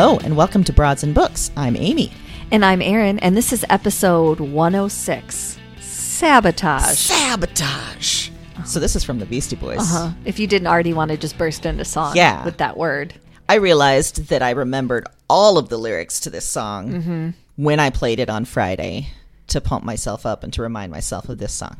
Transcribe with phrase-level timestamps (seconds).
[0.00, 1.50] Hello, and welcome to Broads and Books.
[1.56, 2.12] I'm Amy.
[2.52, 6.96] And I'm Erin, and this is episode 106 Sabotage.
[6.96, 8.30] Sabotage.
[8.64, 9.80] So this is from the Beastie Boys.
[9.80, 10.12] Uh-huh.
[10.24, 12.44] If you didn't already want to just burst into song Yeah.
[12.44, 13.14] with that word.
[13.48, 17.30] I realized that I remembered all of the lyrics to this song Mm-hmm.
[17.56, 19.08] when I played it on Friday
[19.48, 21.76] to pump myself up and to remind myself of this song.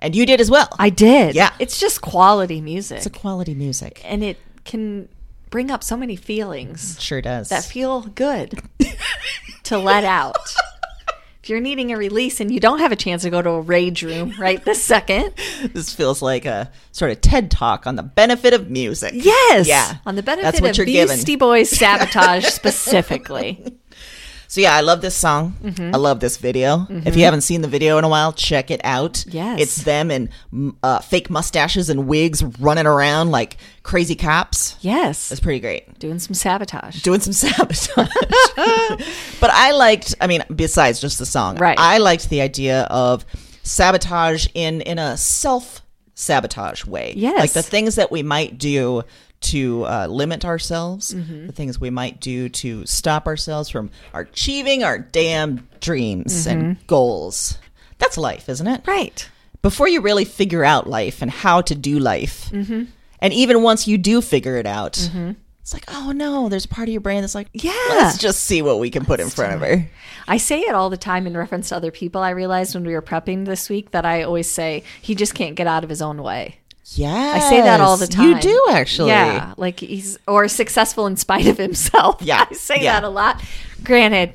[0.00, 0.70] And you did as well.
[0.78, 1.34] I did.
[1.34, 1.52] Yeah.
[1.58, 2.96] It's just quality music.
[2.96, 4.00] it's a quality music.
[4.06, 5.10] and it can
[5.50, 7.48] bring up so many feelings Sure does.
[7.50, 8.60] that feel good
[9.64, 10.36] to let out.
[11.42, 13.60] If you're needing a release and you don't have a chance to go to a
[13.60, 15.32] rage room right this second,
[15.72, 19.12] this feels like a sort of TED talk on the benefit of music.
[19.14, 19.98] yes, Yeah.
[20.04, 21.14] on the benefit That's what of you're given.
[21.14, 23.78] Beastie Boys sabotage specifically.
[24.56, 25.54] So yeah, I love this song.
[25.62, 25.94] Mm-hmm.
[25.94, 26.86] I love this video.
[26.88, 29.22] If you haven't seen the video in a while, check it out.
[29.28, 29.60] Yes.
[29.60, 30.30] it's them and
[30.82, 34.78] uh, fake mustaches and wigs running around like crazy cops.
[34.80, 35.98] Yes, It's pretty great.
[35.98, 37.02] doing some sabotage.
[37.02, 38.08] Doing some sabotage.
[39.42, 40.14] but I liked.
[40.22, 41.78] I mean, besides just the song, Right.
[41.78, 43.26] I liked the idea of
[43.62, 45.82] sabotage in in a self
[46.14, 47.12] sabotage way.
[47.14, 47.38] Yes.
[47.40, 49.02] like the things that we might do
[49.42, 51.46] to uh, limit ourselves, Mm-hmm.
[51.46, 57.58] the things we might do to stop ourselves from achieving our damn dreams and goals.
[57.98, 58.82] That's life, isn't it?
[58.82, 58.90] Mm-hmm.
[58.90, 59.28] Right.
[59.62, 62.84] Before you really figure out life and how to do life, Mm-hmm.
[63.20, 64.96] and even once you do figure it out,
[65.62, 67.72] it's like, oh no, there's a part of your brain that's like, Yeah.
[67.90, 69.88] let's just see what we can put in front of her.
[70.28, 72.20] I say it all the time in reference to other people.
[72.22, 75.56] I realized when we were prepping this week that I always say he just can't
[75.56, 76.58] get out of his own way.
[76.94, 78.28] Yeah, I say that all the time.
[78.28, 79.10] You do actually.
[79.10, 82.22] Yeah, like he's or successful in spite of himself.
[82.22, 82.92] Yeah, I say yeah.
[83.00, 83.42] that a lot.
[83.82, 84.34] Granted,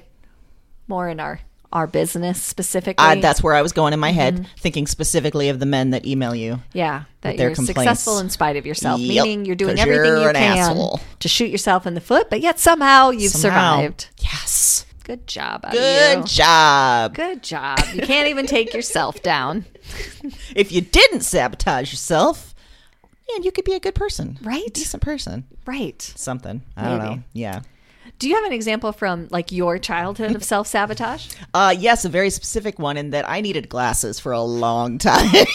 [0.88, 1.40] more in our
[1.72, 3.04] our business specifically.
[3.06, 6.06] Uh, that's where I was going in my head, thinking specifically of the men that
[6.06, 6.60] email you.
[6.74, 10.28] yeah, that their you're successful in spite of yourself, Yep, meaning you're doing everything you're
[10.28, 11.00] you can asshole.
[11.20, 13.78] to shoot yourself in the foot, but yet somehow you've Somehow.
[13.78, 14.10] survived.
[14.20, 14.86] Yes.
[15.06, 17.16] Good job, Good job.
[17.16, 17.80] Good job.
[17.94, 19.66] You can't even take yourself down,
[20.56, 22.54] If you didn't sabotage yourself,
[23.32, 24.38] man, you could be a good person.
[24.42, 24.72] Right.
[24.74, 25.46] Decent person.
[25.66, 26.02] right?
[26.16, 26.62] Something.
[26.76, 27.24] I don't know.
[27.34, 27.62] Yeah.
[28.20, 31.28] Do you have an example from like your childhood of self sabotage?
[31.54, 35.30] Uh, yes, a very specific one in that I needed glasses for a long time.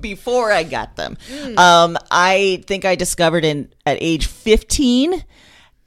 [0.00, 1.18] Before I got them,
[1.58, 5.24] um, I think I discovered in at age fifteen,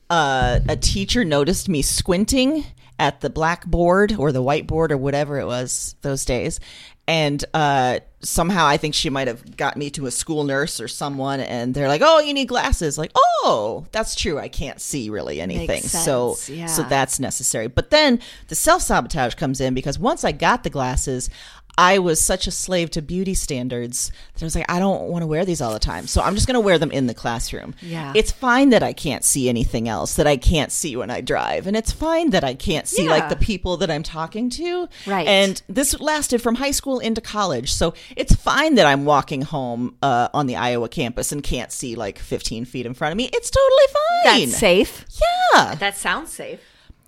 [0.09, 2.65] uh, a teacher noticed me squinting
[2.99, 6.59] at the blackboard or the whiteboard or whatever it was those days,
[7.07, 10.87] and uh, somehow I think she might have got me to a school nurse or
[10.87, 14.39] someone, and they're like, "Oh, you need glasses." Like, "Oh, that's true.
[14.39, 16.87] I can't see really anything." So, sense, so yeah.
[16.89, 17.67] that's necessary.
[17.67, 21.29] But then the self sabotage comes in because once I got the glasses,
[21.77, 25.23] I was such a slave to beauty standards that I was like, I don't want
[25.23, 26.07] to wear these all the time.
[26.07, 27.75] So I'm just going to wear them in the classroom.
[27.81, 28.13] Yeah.
[28.15, 31.67] It's fine that I can't see anything else that I can't see when I drive.
[31.67, 34.87] And it's fine that I can't see like the people that I'm talking to.
[35.05, 35.27] Right.
[35.27, 37.73] And this lasted from high school into college.
[37.73, 41.95] So it's fine that I'm walking home uh, on the Iowa campus and can't see
[41.95, 43.29] like 15 feet in front of me.
[43.33, 43.87] It's totally
[44.23, 44.47] fine.
[44.47, 45.05] That's safe.
[45.53, 46.59] Yeah That sounds safe.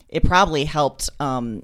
[0.09, 1.63] it probably helped um,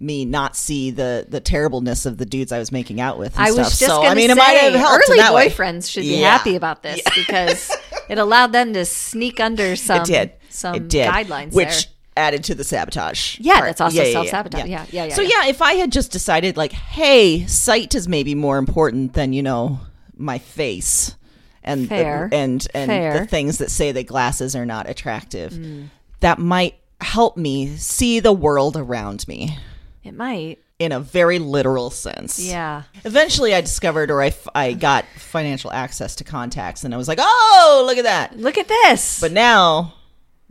[0.00, 3.36] me not see the the terribleness of the dudes I was making out with.
[3.36, 5.48] And I was just so, I mean, say, it might have helped early that way.
[5.50, 6.30] boyfriends should be Yeah.
[6.38, 7.74] happy about this because
[8.08, 10.32] it allowed them to sneak under some It did.
[10.50, 11.08] some it did.
[11.08, 12.26] guidelines which there.
[12.28, 13.38] added to the sabotage.
[13.40, 13.66] Yeah, part.
[13.66, 14.66] that's also self-sabotage.
[14.66, 15.42] Yeah, yeah, yeah, So yeah.
[15.44, 19.42] yeah, if I had just decided like, hey, sight is maybe more important than you
[19.42, 19.80] know
[20.16, 21.16] my face.
[21.64, 22.28] And Fair.
[22.32, 23.12] and and Fair.
[23.12, 23.18] Mm.
[23.20, 25.58] the things that say that glasses are not attractive,
[26.20, 29.58] that might help me see the world around me
[30.04, 30.58] It might.
[30.78, 32.38] in a very literal sense.
[32.38, 32.84] Yeah.
[33.04, 37.08] Eventually, I discovered, or I, f- I got financial access to contacts, and I was
[37.08, 39.20] like, "Oh, look at that!" Look at this.
[39.20, 39.94] But now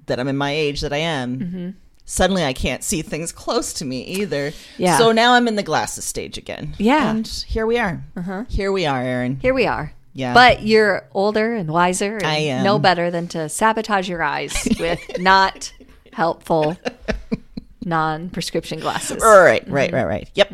[0.05, 1.69] that I'm in my age that I am, Mm-hmm.
[2.05, 4.51] suddenly I can't see things close to me either.
[4.77, 4.97] Yeah.
[4.97, 6.75] So now I'm in the glasses stage again.
[6.77, 6.97] Yeah.
[6.97, 7.09] Uh-huh.
[7.09, 8.03] And here we are.
[8.49, 9.37] Here we are, Erin.
[9.41, 9.93] Here we are.
[10.13, 10.33] Yeah.
[10.33, 12.63] But you're older and wiser and I am.
[12.63, 15.71] know better than to sabotage your eyes with not
[16.11, 16.75] helpful
[17.87, 19.23] non prescription glasses.
[19.23, 19.73] Right, Mm-hmm.
[19.73, 20.29] right, right, right.
[20.35, 20.51] Yep.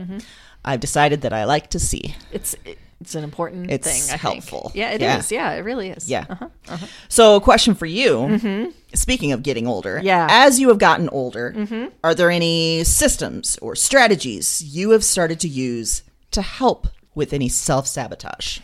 [0.64, 2.16] I've decided that I like to see.
[2.32, 2.56] It's
[3.02, 4.14] it's an important It's thing.
[4.14, 4.72] I helpful.
[4.74, 5.30] Yeah, it is.
[5.30, 5.52] Yeah.
[5.52, 5.58] yeah.
[5.60, 6.10] it really is.
[6.10, 6.24] Yeah.
[6.30, 6.78] Uh-huh.
[7.10, 8.72] So, a question for you.
[8.94, 10.26] Speaking of getting older, Yeah.
[10.30, 15.50] as you have gotten older, are there any systems or strategies you have started to
[15.50, 18.60] use to help with any self sabotage?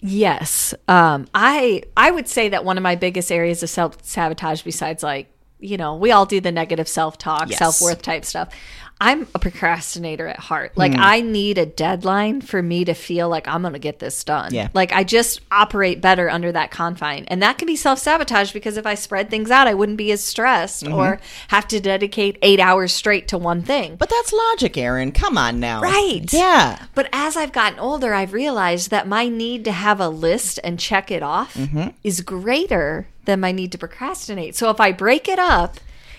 [0.00, 0.72] Yes.
[0.88, 5.02] Um, I I would say that one of my biggest areas of self sabotage, besides
[5.02, 7.58] like you know, we all do the negative self talk, Yes.
[7.58, 8.48] self worth type stuff.
[8.98, 10.72] I'm a procrastinator at heart.
[10.74, 11.00] Like Hmm.
[11.02, 14.54] I need a deadline for me to feel like I'm going to get this done.
[14.54, 14.68] Yeah.
[14.72, 17.26] Like I just operate better under that confine.
[17.28, 20.24] And that can be self-sabotage because if I spread things out, I wouldn't be as
[20.24, 20.94] stressed Mm-hmm.
[20.94, 23.96] or have to dedicate 8 hours straight to one thing.
[23.96, 25.12] But that's logic, Erin.
[25.12, 25.82] Come on now.
[25.82, 26.32] Right.
[26.32, 26.86] Yeah.
[26.94, 30.80] But as I've gotten older, I've realized that my need to have a list and
[30.80, 31.88] check it off Mm-hmm.
[32.02, 34.56] is greater than my need to procrastinate.
[34.56, 35.76] So if I break it up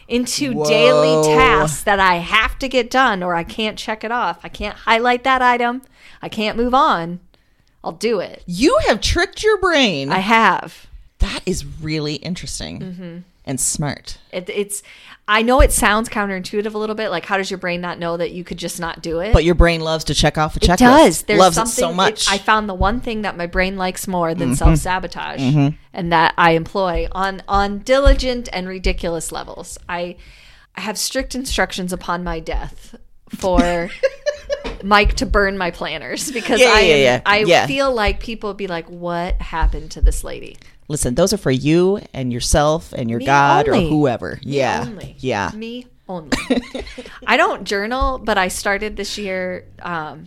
[0.07, 4.39] into daily tasks that I have to get done or I can't check it off,
[4.43, 5.81] I can't highlight that item,
[6.21, 7.19] I can't move on,
[7.83, 8.43] I'll do it.
[8.45, 10.09] You have tricked your brain.
[10.11, 10.87] I have.
[11.19, 13.17] that is really interesting Mm-hmm.
[13.47, 14.17] And smart.
[14.31, 14.83] It, it's.
[15.29, 17.09] I know it sounds counterintuitive a little bit.
[17.09, 19.33] Like, how does your brain not know that you could just not do it?
[19.33, 20.73] But your brain loves to check off a checklist.
[20.75, 21.21] It does.
[21.23, 22.29] There's loves something, it so much.
[22.29, 24.55] I found the one thing that my brain likes more than Mm-hmm.
[24.55, 25.41] self sabotage,
[25.93, 29.77] and that I employ on on diligent and ridiculous levels.
[29.89, 30.15] I,
[30.75, 32.95] I have strict instructions upon my death
[33.29, 33.89] for
[34.83, 37.21] Mike to burn my planners because Yeah, I yeah, yeah.
[37.25, 40.55] I feel like people would be like, "What happened to this lady?"
[40.87, 43.85] Listen, those are for you and yourself and your Me God only.
[43.85, 44.39] or whoever.
[44.45, 44.85] Me yeah.
[44.87, 45.15] only.
[45.19, 45.51] Yeah.
[45.53, 46.31] Me only.
[47.27, 50.25] I don't journal, but I started this year um,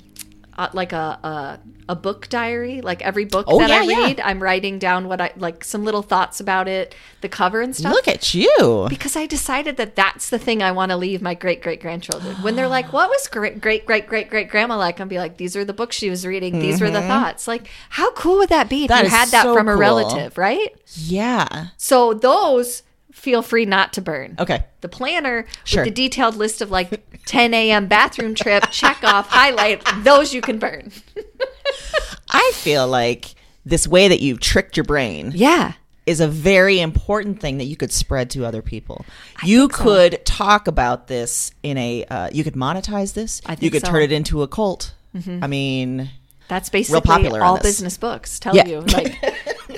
[0.60, 2.80] uh, like a, a a book diary.
[2.82, 4.04] Like every book Oh, that I yeah, yeah.
[4.06, 7.74] read, I'm writing down what I like, some little thoughts about it, the cover and
[7.74, 7.92] stuff.
[7.92, 8.86] Look at you.
[8.88, 12.36] because I decided that that's the thing I want to leave my great great grandchildren.
[12.42, 15.38] When they're like, "What was great great great great great grandma like?" I'll be like,
[15.38, 16.58] "These are the books she was reading.
[16.58, 19.02] These were the thoughts." Like, how cool would that be if Mm-hmm.
[19.02, 20.74] That you had that so from a relative, right?
[20.94, 21.68] Yeah.
[21.78, 24.36] So those feel free not to burn.
[24.38, 24.64] Okay.
[24.80, 25.82] The planner Sure.
[25.84, 27.86] with the detailed list of like 10 a.m.
[27.86, 30.90] bathroom trip, check off, highlight, those you can burn.
[32.30, 35.72] I feel like this way that you've tricked your brain Yeah.
[36.06, 39.04] is a very important thing that you could spread to other people.
[39.44, 43.40] you could talk about this in a, uh, you could monetize this.
[43.44, 43.88] I think you could so.
[43.88, 43.94] Mm-hmm.
[43.96, 44.94] turn it into a cult.
[45.42, 46.08] I mean,
[46.48, 48.66] That's basically popular all business books tell Yeah.
[48.68, 48.80] you.
[48.80, 49.18] Like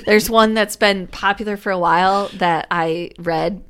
[0.05, 3.63] there's one that's been popular for a while that I read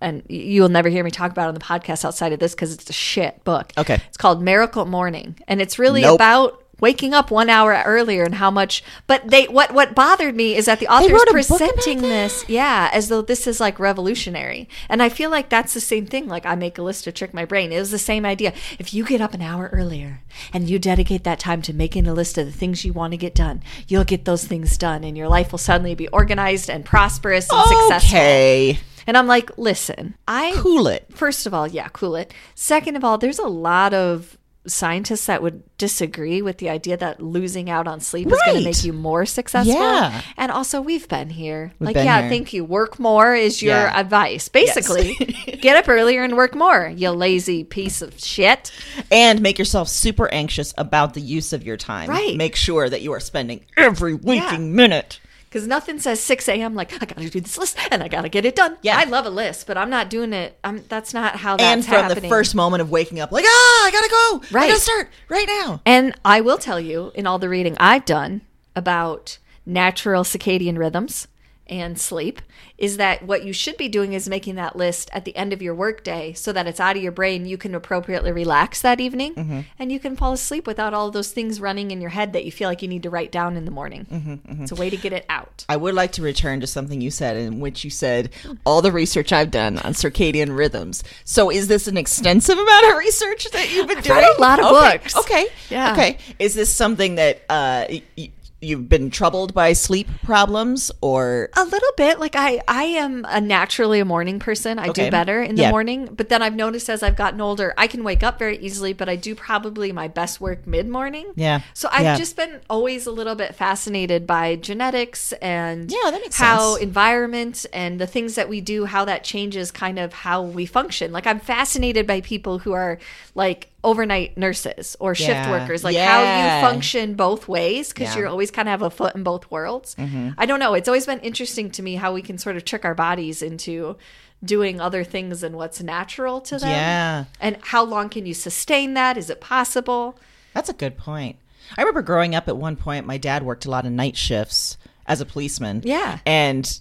[0.00, 2.88] and you'll never hear me talk about on the podcast outside of this because it's
[2.88, 3.72] a shit book.
[3.76, 3.98] Okay.
[4.08, 5.36] It's called Miracle Morning.
[5.46, 6.14] And it's really Nope.
[6.16, 10.54] about waking up one hour earlier and how much but they what what bothered me
[10.54, 13.60] is that the author's wrote a book about presenting this yeah as though this is
[13.60, 17.04] like revolutionary and i feel like that's the same thing like i make a list
[17.04, 19.68] to trick my brain it was the same idea if you get up an hour
[19.72, 20.22] earlier
[20.52, 23.16] and you dedicate that time to making a list of the things you want to
[23.16, 26.84] get done you'll get those things done and your life will suddenly be organized and
[26.84, 28.78] prosperous and successful okay.
[29.06, 31.06] and i'm like listen i Cool it.
[31.10, 32.34] First of all, yeah, cool it.
[32.54, 37.22] Second of all, there's a lot of scientists that would disagree with the idea that
[37.22, 39.72] losing out on sleep is going to make you more successful.
[39.74, 40.20] Yeah.
[40.36, 41.72] And also, we've been here.
[41.80, 42.28] like, been yeah, here.
[42.30, 42.64] thank you.
[42.64, 43.98] Work more is your Yeah.
[43.98, 44.48] advice.
[44.48, 45.14] Basically,
[45.60, 48.70] get up earlier and work more, you lazy piece of shit.
[49.10, 52.10] and make yourself super anxious about the use of your time.
[52.10, 52.36] Right.
[52.36, 55.20] Make sure that you are spending every waking minute.
[55.50, 56.76] Because nothing says 6 a.m.
[56.76, 58.76] like, I got to do this list and I got to get it done.
[58.82, 58.96] Yeah.
[58.96, 60.56] I love a list, but I'm not doing it.
[60.62, 62.22] I'm, that's not how that's and from happening.
[62.22, 64.46] the first moment of waking up, like, ah, I gotta go.
[64.48, 64.68] I Right.
[64.68, 65.80] gotta start right now.
[65.84, 68.42] And I will tell you, in all the reading I've done
[68.76, 71.26] about natural circadian rhythms
[71.66, 72.42] and sleep,
[72.80, 75.60] is that what you should be doing is making that list at the end of
[75.62, 77.44] your workday so that it's out of your brain.
[77.46, 79.60] You can appropriately relax that evening Mm-hmm.
[79.78, 82.50] and you can fall asleep without all those things running in your head that you
[82.50, 84.06] feel like you need to write down in the morning.
[84.10, 85.64] Mm-hmm, It's a way to get it out.
[85.68, 88.30] I would like to return to something you said, in which you said
[88.64, 91.04] all the research I've done on circadian rhythms.
[91.24, 94.18] So, is this an extensive amount of research that you've been doing?
[94.18, 94.96] read a lot of okay.
[94.98, 95.16] books.
[95.16, 95.46] Okay.
[95.68, 95.92] Yeah.
[95.92, 96.18] Okay.
[96.38, 97.84] Is this something that uh,
[98.16, 98.30] y-
[98.62, 102.20] you've been troubled by sleep problems, or A little bit.
[102.20, 104.78] Like I, I am a naturally a morning person.
[104.78, 105.06] I Okay.
[105.06, 105.70] do better in the Yeah.
[105.70, 106.08] morning.
[106.12, 109.08] But then I've noticed as I've gotten older, I can wake up very easily, but
[109.08, 111.28] I do probably my best work mid morning.
[111.36, 111.60] Yeah.
[111.72, 112.16] So I've Yeah.
[112.16, 116.82] just been always a little bit fascinated by genetics and Yeah, that makes how sense.
[116.82, 121.12] environment and the things that we do, how that changes kind of how we function.
[121.12, 122.98] Like I'm fascinated by people who are
[123.34, 125.50] like overnight nurses or shift Yeah.
[125.50, 128.18] workers, like how you function both ways because Yeah.
[128.20, 129.94] you're always kind of have a foot in both worlds.
[129.98, 130.30] Mm-hmm.
[130.36, 130.74] I don't know.
[130.74, 133.96] It's always been interesting to me how we can sort of trick our bodies into
[134.44, 136.70] doing other things than what's natural to them.
[136.70, 137.24] Yeah.
[137.40, 139.16] And how long can you sustain that?
[139.16, 140.18] Is it possible?
[140.54, 141.36] That's a good point.
[141.78, 144.76] I remember growing up at one point, my dad worked a lot of night shifts
[145.06, 145.82] as a policeman.
[145.84, 146.18] Yeah.
[146.26, 146.80] And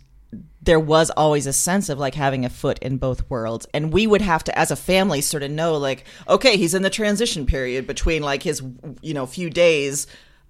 [0.62, 3.66] there was always a sense of like having a foot in both worlds.
[3.74, 6.82] And we would have to, as a family, sort of know like, okay, he's in
[6.84, 8.62] the transition period between like his,
[9.02, 10.06] you know, few days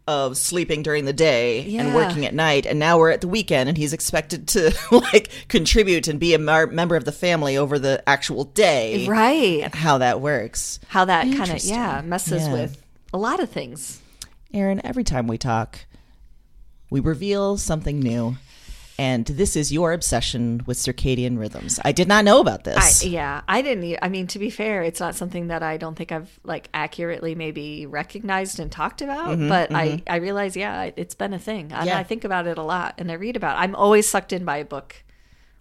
[0.07, 1.83] of sleeping during the day Yeah.
[1.85, 2.65] and working at night.
[2.65, 6.39] And now we're at the weekend and he's expected to like contribute and be a
[6.39, 9.05] mar- member of the family over the actual day.
[9.07, 9.73] Right.
[9.75, 10.79] How that works.
[10.87, 12.53] How that kind of, yeah, messes Yeah.
[12.53, 14.01] with a lot of things.
[14.51, 15.85] Erin, every time we talk,
[16.89, 18.35] we reveal something new.
[18.99, 21.79] And this is your obsession with circadian rhythms.
[21.85, 23.03] I did not know about I, this.
[23.05, 23.97] yeah, I didn't.
[24.01, 27.33] I mean, to be fair, it's not something that I don't think I've like accurately
[27.33, 29.29] maybe recognized and talked about.
[29.29, 30.11] Mm-hmm, but I, mm-hmm.
[30.11, 31.97] I realize, yeah, it- it's been a thing, and Yeah.
[31.97, 33.57] I think about it a lot, and I read about.
[33.57, 33.61] it.
[33.61, 34.95] I'm always sucked in by a book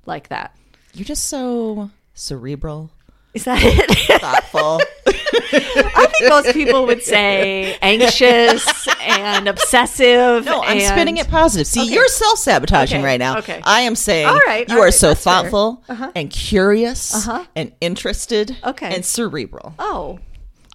[0.05, 0.57] like that.
[0.95, 2.91] You're just so cerebral,
[3.35, 4.21] Is that it?
[4.21, 4.81] thoughtful.
[5.07, 8.67] I think most people would say anxious
[9.01, 10.45] and obsessive.
[10.45, 11.67] no, I'm and- spinning it positive.
[11.67, 11.93] See, Okay.
[11.93, 13.39] you're self sabotaging Okay, right now.
[13.39, 13.61] okay.
[13.65, 17.45] I am saying All right, you all are right, so that's thoughtful and curious Uh-huh.
[17.55, 18.95] and interested Okay.
[18.95, 19.75] and cerebral.
[19.79, 20.19] Oh.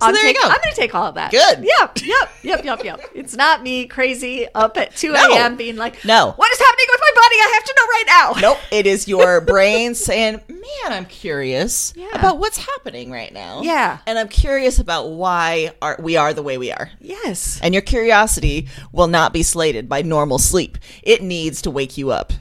[0.04, 0.42] So I'm there you go.
[0.44, 1.32] I'm going to take all of that.
[1.32, 1.64] Good.
[1.64, 3.02] Yep, yep, yep, yep, yep.
[3.16, 5.34] It's not me crazy up at 2 No.
[5.36, 5.56] a.m.
[5.56, 6.34] being like, No.
[6.36, 7.36] what is happening with my body?
[7.36, 8.42] I have to know right now.
[8.50, 10.60] Nope, it is your brain saying, "Man,
[10.92, 12.08] I'm curious Yeah.
[12.14, 14.00] about what's happening right now." Yeah.
[14.06, 16.90] and I'm curious about why are we are the way we are.
[17.00, 17.60] Yes.
[17.64, 20.78] And your curiosity will not be slated by normal sleep.
[21.02, 22.34] It needs to wake you up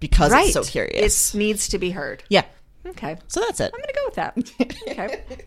[0.00, 0.44] because right.
[0.46, 1.34] it's so curious.
[1.34, 2.22] It needs to be heard.
[2.28, 2.44] yeah,
[2.86, 3.16] Okay.
[3.26, 3.72] so that's it.
[3.74, 4.82] I'm going to go with that.
[4.92, 5.44] okay.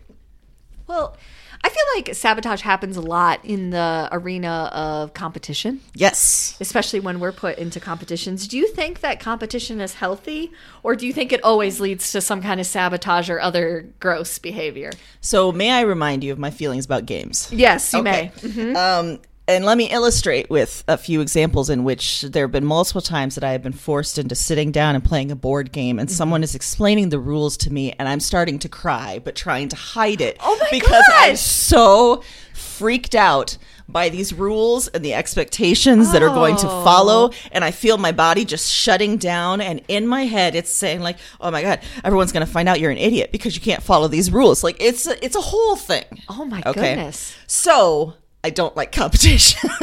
[0.86, 1.16] Well,
[1.64, 6.56] I feel like sabotage happens a lot in the arena of competition, Yes.
[6.60, 8.48] especially when we're put into competitions.
[8.48, 10.50] Do you think that competition is healthy,
[10.82, 14.38] or do you think it always leads to some kind of sabotage or other gross
[14.40, 14.90] behavior?
[15.20, 17.48] So may I remind you of my feelings about games?
[17.52, 18.32] Yes, you Okay.
[18.42, 18.74] may.
[18.74, 23.00] Um, and let me illustrate with a few examples in which there have been multiple
[23.02, 26.00] times that I have been forced into sitting down and playing a board game, Mm-hmm.
[26.00, 29.68] and someone is explaining the rules to me, and I'm starting to cry, but trying
[29.70, 30.36] to hide it.
[30.40, 32.22] Oh my because I'm so
[32.54, 33.56] freaked out
[33.88, 36.84] by these rules and the expectations that are going to Oh.
[36.84, 41.00] follow and i feel my body just shutting down and in my head it's saying
[41.00, 43.82] like oh my god everyone's going to find out you're an idiot because you can't
[43.82, 46.94] follow these rules like it's a, it's a whole thing Oh my Okay.
[46.94, 47.34] goodness.
[47.46, 49.70] so I don't like competition.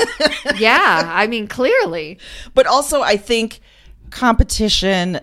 [0.56, 2.20] Yeah, I mean, clearly.
[2.54, 3.62] but also, I think
[4.10, 5.20] competition,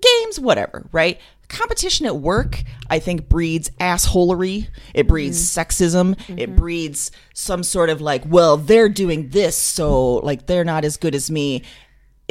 [0.00, 1.20] games, whatever, right?
[1.48, 4.68] Competition at work, I think, breeds assholery.
[4.94, 5.60] It breeds mm-hmm.
[5.60, 6.12] sexism.
[6.30, 6.56] It mm-hmm.
[6.56, 11.14] breeds some sort of like, well, they're doing this, so like they're not as good
[11.14, 11.62] as me.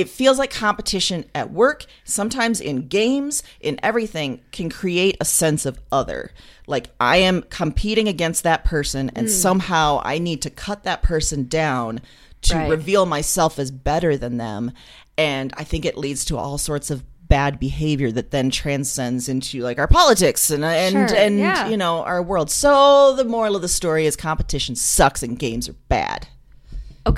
[0.01, 5.63] It feels like competition at work, sometimes in games, in everything, can create a sense
[5.67, 6.31] of other.
[6.65, 9.31] Like I am competing against that person, and hmm.
[9.31, 12.01] somehow I need to cut that person down
[12.41, 12.69] to Right.
[12.71, 14.71] reveal myself as better than them.
[15.19, 19.61] And I think it leads to all sorts of bad behavior that then transcends into
[19.61, 21.69] like our politics and and Sure, and yeah.
[21.69, 22.49] you know our world.
[22.49, 26.27] So the moral of the story is competition sucks and games are bad.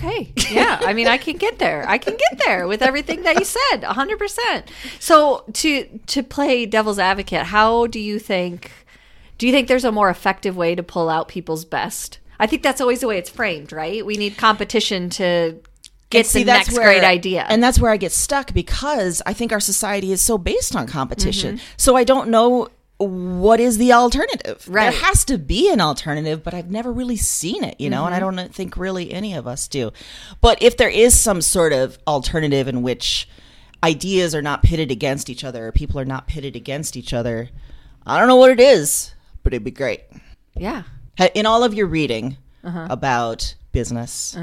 [0.03, 0.31] Okay.
[0.51, 0.79] Yeah.
[0.81, 1.88] I mean, I can get there.
[1.88, 3.81] I can get there with everything that you said.
[3.81, 4.67] 100%.
[5.00, 8.72] So, to to play devil's advocate, how do you think
[9.38, 12.19] do you think there's a more effective way to pull out people's best?
[12.39, 14.05] I think that's always the way it's framed, right?
[14.05, 15.60] We need competition to
[16.10, 17.45] get see, the that's next where- great idea.
[17.50, 20.88] And that's where I get stuck because I think our society is so based on
[20.88, 21.55] competition.
[21.57, 21.65] Mm-hmm.
[21.77, 24.65] So I don't know what is the alternative.
[24.67, 24.91] Right.
[24.91, 28.13] There has to be an alternative, but I've never really seen it, you know, and
[28.15, 28.35] I Mm-hmm.
[28.38, 29.91] don't think really any of us do.
[30.41, 33.27] But if there is some sort of alternative in which
[33.83, 37.50] ideas are not pitted against each other, or people are not pitted against each other,
[38.05, 40.01] I don't know what it is, but it'd be great.
[40.55, 40.83] yeah.
[41.35, 42.88] In all of your reading Uh-huh.
[42.89, 44.38] about business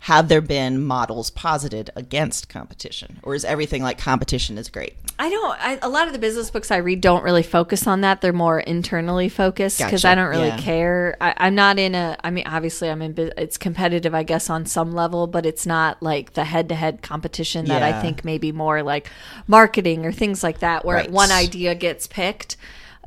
[0.00, 5.30] have there been models posited against competition or is everything like competition is great I
[5.30, 5.58] don't.
[5.58, 8.20] I, a lot of the business books I read don't really focus on that.
[8.20, 10.08] They're more internally focused because Gotcha.
[10.10, 10.58] I don't really Yeah.
[10.58, 11.16] care.
[11.22, 12.18] I, I'm not in a.
[12.22, 13.14] I mean, obviously, I'm in.
[13.38, 17.82] It's competitive, I guess, on some level, but it's not like the head-to-head competition that
[17.82, 18.02] I Yeah.
[18.02, 19.08] think maybe more like
[19.46, 21.10] marketing or things like that, where Right.
[21.10, 22.58] one idea gets picked.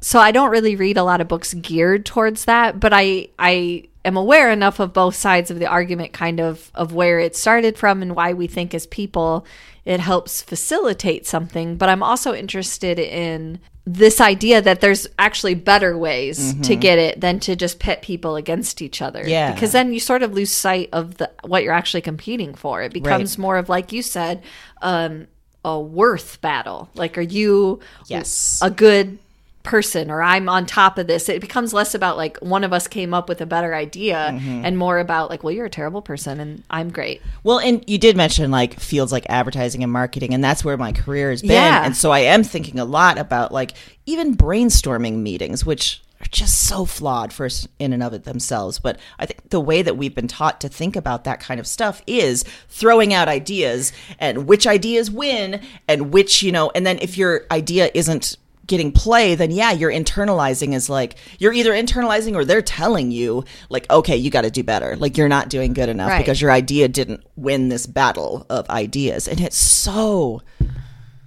[0.01, 3.83] So I don't really read a lot of books geared towards that, but I I
[4.05, 7.77] am aware enough of both sides of the argument kind of of where it started
[7.77, 9.45] from and why we think as people
[9.85, 15.97] it helps facilitate something, but I'm also interested in this idea that there's actually better
[15.97, 19.27] ways to get it than to just pit people against each other.
[19.27, 19.51] Yeah.
[19.51, 22.83] Because then you sort of lose sight of the what you're actually competing for.
[22.83, 24.43] It becomes more of like you said,
[24.83, 25.25] um,
[25.65, 26.89] a worth battle.
[26.93, 28.59] Like are you Yes.
[28.61, 29.17] a good
[29.63, 31.27] person or I'm on top of this.
[31.29, 34.65] It becomes less about like one of us came up with a better idea Mm-hmm.
[34.65, 37.21] and more about like, well, you're a terrible person and I'm great.
[37.43, 40.91] well and you did mention like fields like advertising and marketing and that's where my
[40.93, 41.85] career has been Yeah.
[41.85, 43.73] and so i am thinking a lot about like
[44.05, 48.99] even brainstorming meetings which are just so flawed first in and of it themselves but
[49.19, 52.01] i think the way that we've been taught to think about that kind of stuff
[52.07, 57.17] is throwing out ideas and which ideas win and which you know and then if
[57.17, 58.35] your idea isn't
[58.69, 63.43] getting play, then yeah, you're internalizing is like you're either internalizing or they're telling you
[63.69, 64.95] like, okay, you got to do better.
[64.95, 66.19] Like you're not doing good enough Right.
[66.19, 70.41] because your idea didn't win this battle of ideas, and it's so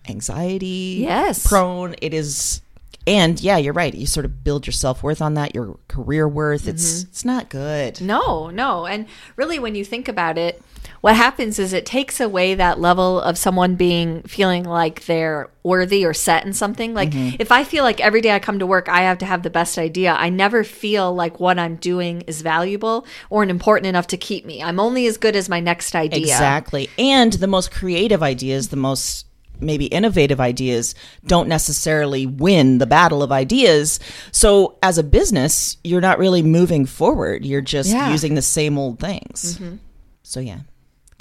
[0.09, 1.47] anxiety Yes.
[1.47, 1.95] prone.
[2.01, 2.63] It is.
[3.07, 3.93] And yeah, you're right.
[3.93, 6.69] You sort of build your self worth on that, your career worth.
[6.69, 7.09] It's mm-hmm.
[7.11, 8.01] it's not good.
[8.01, 8.87] No, no.
[8.87, 10.63] And really, when you think about it,
[11.01, 16.05] what happens is it takes away that level of someone being feeling like they're worthy
[16.05, 16.95] or set in something.
[16.95, 17.37] Like, mm-hmm.
[17.39, 19.51] if I feel like every day I come to work, I have to have the
[19.51, 24.17] best idea, I never feel like what I'm doing is valuable or important enough to
[24.17, 24.63] keep me.
[24.63, 26.21] I'm only as good as my next idea.
[26.21, 26.89] Exactly.
[26.99, 29.27] And the most creative ideas, the most
[29.61, 30.95] maybe innovative ideas
[31.27, 34.01] don't necessarily win the battle of ideas.
[34.33, 37.45] So as a business, you're not really moving forward.
[37.45, 38.11] You're just Yeah.
[38.11, 39.55] using the same old things.
[39.55, 39.77] Mm-hmm.
[40.23, 40.61] So yeah,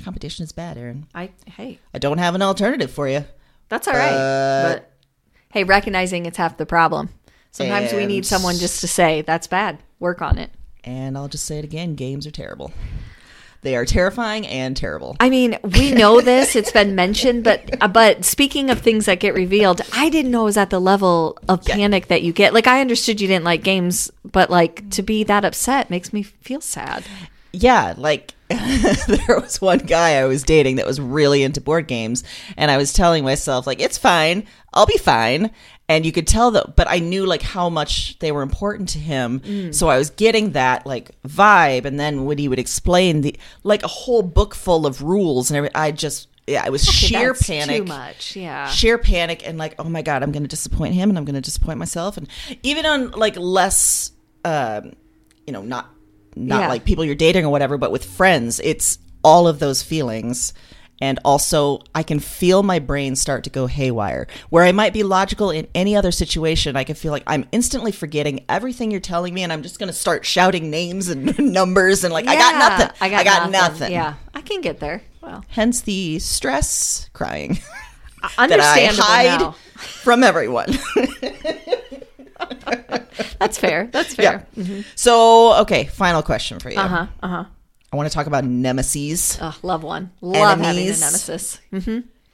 [0.01, 1.07] competition is bad, Erin.
[1.15, 3.25] I, hey, I don't have an alternative for you.
[3.69, 4.11] that's all right.
[4.73, 4.91] but
[5.51, 7.09] hey, recognizing it's half the problem.
[7.51, 9.79] Sometimes we need someone just to say, that's bad.
[9.99, 10.51] Work on it.
[10.83, 12.71] And I'll just say it again, games are terrible.
[13.61, 15.15] They are terrifying and terrible.
[15.19, 19.19] I mean, we know this; it's been mentioned, but uh, but speaking of things that
[19.19, 22.55] get revealed, I didn't know it was at the level of panic that you get.
[22.55, 26.23] Like, I understood you didn't like games, but like to be that upset makes me
[26.23, 27.03] feel sad.
[27.53, 28.33] yeah, like
[29.27, 32.23] there was one guy I was dating that was really into board games,
[32.57, 35.51] and I was telling myself like it's fine, I'll be fine,
[35.89, 38.99] and you could tell that, but I knew like how much they were important to
[38.99, 43.35] him, so I was getting that like vibe, and then when he would explain the
[43.63, 47.33] like a whole book full of rules and everything, I just yeah, it was sheer
[47.33, 47.77] That's panic.
[47.77, 48.67] Too much, yeah.
[48.67, 51.77] sheer panic and like oh my god i'm gonna disappoint him and i'm gonna disappoint
[51.79, 52.17] myself.
[52.17, 52.27] And
[52.63, 54.11] even on like less
[54.43, 54.93] um
[55.45, 55.89] you know not
[56.47, 56.67] not Yeah.
[56.69, 60.53] like people you're dating or whatever but with friends it's all of those feelings
[60.99, 65.03] and also i can feel my brain start to go haywire where i might be
[65.03, 69.33] logical in any other situation i can feel like i'm instantly forgetting everything you're telling
[69.33, 72.97] me and i'm just gonna start shouting names and numbers and like i got nothing
[73.01, 73.91] I got, nothing.
[73.91, 75.01] Yeah, I can get there.
[75.21, 77.59] Well, hence the stress crying
[78.37, 79.51] uh, that I hide now.
[79.75, 80.77] from everyone.
[83.39, 83.89] That's fair.
[83.91, 84.45] That's fair.
[84.55, 84.81] Yeah.
[84.95, 86.77] So, okay, final question for you.
[86.77, 87.07] Uh huh.
[87.23, 87.45] Uh huh.
[87.91, 89.37] I want to talk about nemesis.
[89.41, 90.11] Oh, love one.
[90.21, 90.99] Love having a Enemies.
[91.01, 91.59] nemesis.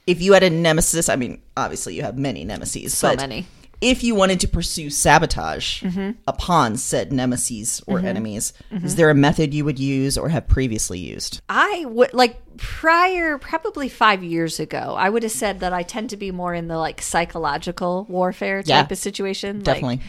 [0.06, 3.46] If you had a nemesis, I mean, obviously you have many nemesis, So but many.
[3.80, 6.10] If you wanted to pursue sabotage Mm-hmm.
[6.26, 10.98] upon said nemesis or enemies, is there a method you would use or have previously
[10.98, 11.40] used?
[11.48, 16.10] I would like prior, probably five years ago, I would have said that I tend
[16.10, 19.58] to be more in the like psychological warfare type Yeah, of situation.
[19.58, 20.00] like- definitely.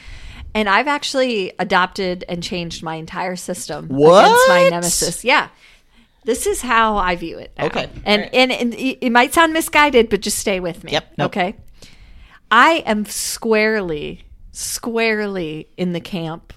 [0.56, 5.24] and I've actually adopted and changed my entire system against my nemesis.
[5.24, 5.50] Yeah.
[6.26, 7.52] This is how I view it.
[7.58, 7.66] now.
[7.68, 7.90] Okay.
[8.04, 8.34] And, Alright.
[8.34, 10.92] and and it it might sound misguided, but just stay with me.
[10.92, 11.14] Yep.
[11.18, 11.26] Nope.
[11.32, 11.56] Okay.
[12.52, 16.54] I am squarely, squarely in the camp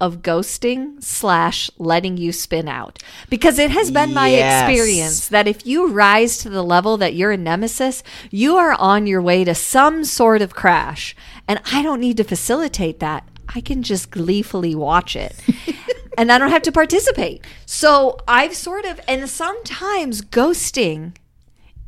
[0.00, 2.98] of ghosting slash letting you spin out
[3.30, 4.68] because it has been my Yes.
[4.68, 9.06] experience that if you rise to the level that you're a nemesis, you are on
[9.06, 11.14] your way to some sort of crash.
[11.48, 13.26] And I don't need to facilitate that.
[13.54, 15.34] I can just gleefully watch it.
[16.18, 17.42] and I don't have to participate.
[17.64, 21.12] So I've sort of, and sometimes ghosting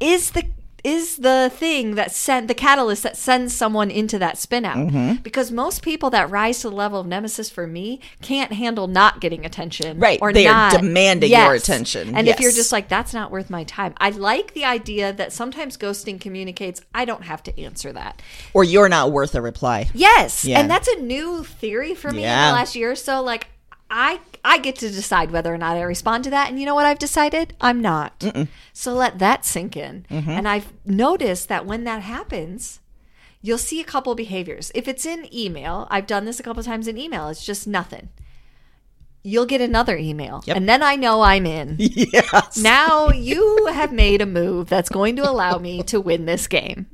[0.00, 0.44] is the
[0.86, 5.14] is the thing that sent the catalyst that sends someone into that spin out Mm-hmm.
[5.22, 9.20] because most people that rise to the level of nemesis for me can't handle not
[9.20, 10.18] getting attention Right.
[10.22, 12.14] or They are not demanding your attention.
[12.14, 15.32] and if you're just like that's not worth my time i like the idea that
[15.32, 18.22] sometimes ghosting communicates i don't have to answer that
[18.54, 19.88] Or you're not worth a reply.
[19.94, 20.60] Yes, Yeah.
[20.60, 23.22] and that's a new theory for me in the last year or so.
[23.22, 23.48] Like,
[23.90, 26.74] I I get to decide whether or not I respond to that, and you know
[26.74, 27.54] what I've decided?
[27.60, 28.24] I'm not.
[28.72, 30.06] So let that sink in.
[30.10, 30.30] Mm-hmm.
[30.30, 32.80] And I've noticed that when that happens,
[33.42, 34.70] you'll see a couple behaviors.
[34.74, 37.28] If it's in email, I've done this a couple times in email.
[37.28, 38.08] It's just nothing.
[39.22, 40.56] You'll get another email, Yep.
[40.56, 41.76] and then I know I'm in.
[41.80, 42.56] Yes.
[42.56, 46.86] now you have made a move that's going to allow me to win this game.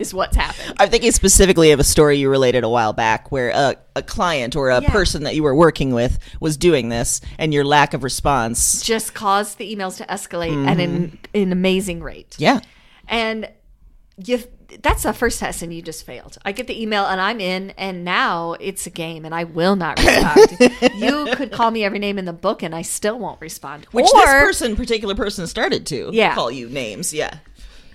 [0.00, 0.76] Is what's happened.
[0.80, 4.56] I'm thinking specifically of a story you related a while back where a, a client
[4.56, 4.90] or a Yeah.
[4.90, 8.80] person that you were working with was doing this and your lack of response.
[8.82, 11.16] just caused the emails to escalate at an, mm-hmm.
[11.42, 12.34] an amazing rate.
[12.38, 12.60] Yeah.
[13.08, 13.50] And
[14.16, 14.42] you
[14.82, 16.38] that's the first test and you just failed.
[16.44, 19.76] I get the email and I'm in and now it's a game and I will
[19.76, 20.94] not respond.
[20.94, 23.86] you could call me every name in the book and I still won't respond.
[23.92, 26.34] Which or, this person, particular person, started to Yeah.
[26.34, 27.12] call you names.
[27.12, 27.38] Yeah.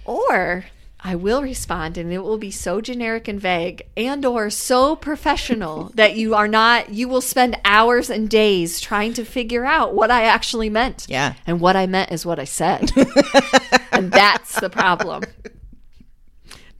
[0.03, 0.65] or
[1.07, 5.91] I will respond and it will be so generic and vague and or so professional
[5.95, 10.09] that you are not you will spend hours and days trying to figure out what
[10.09, 11.05] I actually meant.
[11.07, 11.35] Yeah.
[11.45, 12.91] And what I meant is what I said.
[13.91, 15.21] and that's the problem.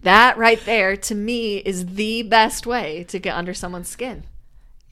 [0.02, 4.24] That right there to me is the best way to get under someone's skin.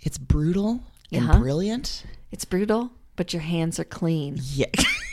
[0.02, 1.40] It's brutal and Uh-huh.
[1.40, 2.04] brilliant.
[2.32, 4.38] It's brutal, but your hands are clean.
[4.54, 4.68] Yeah.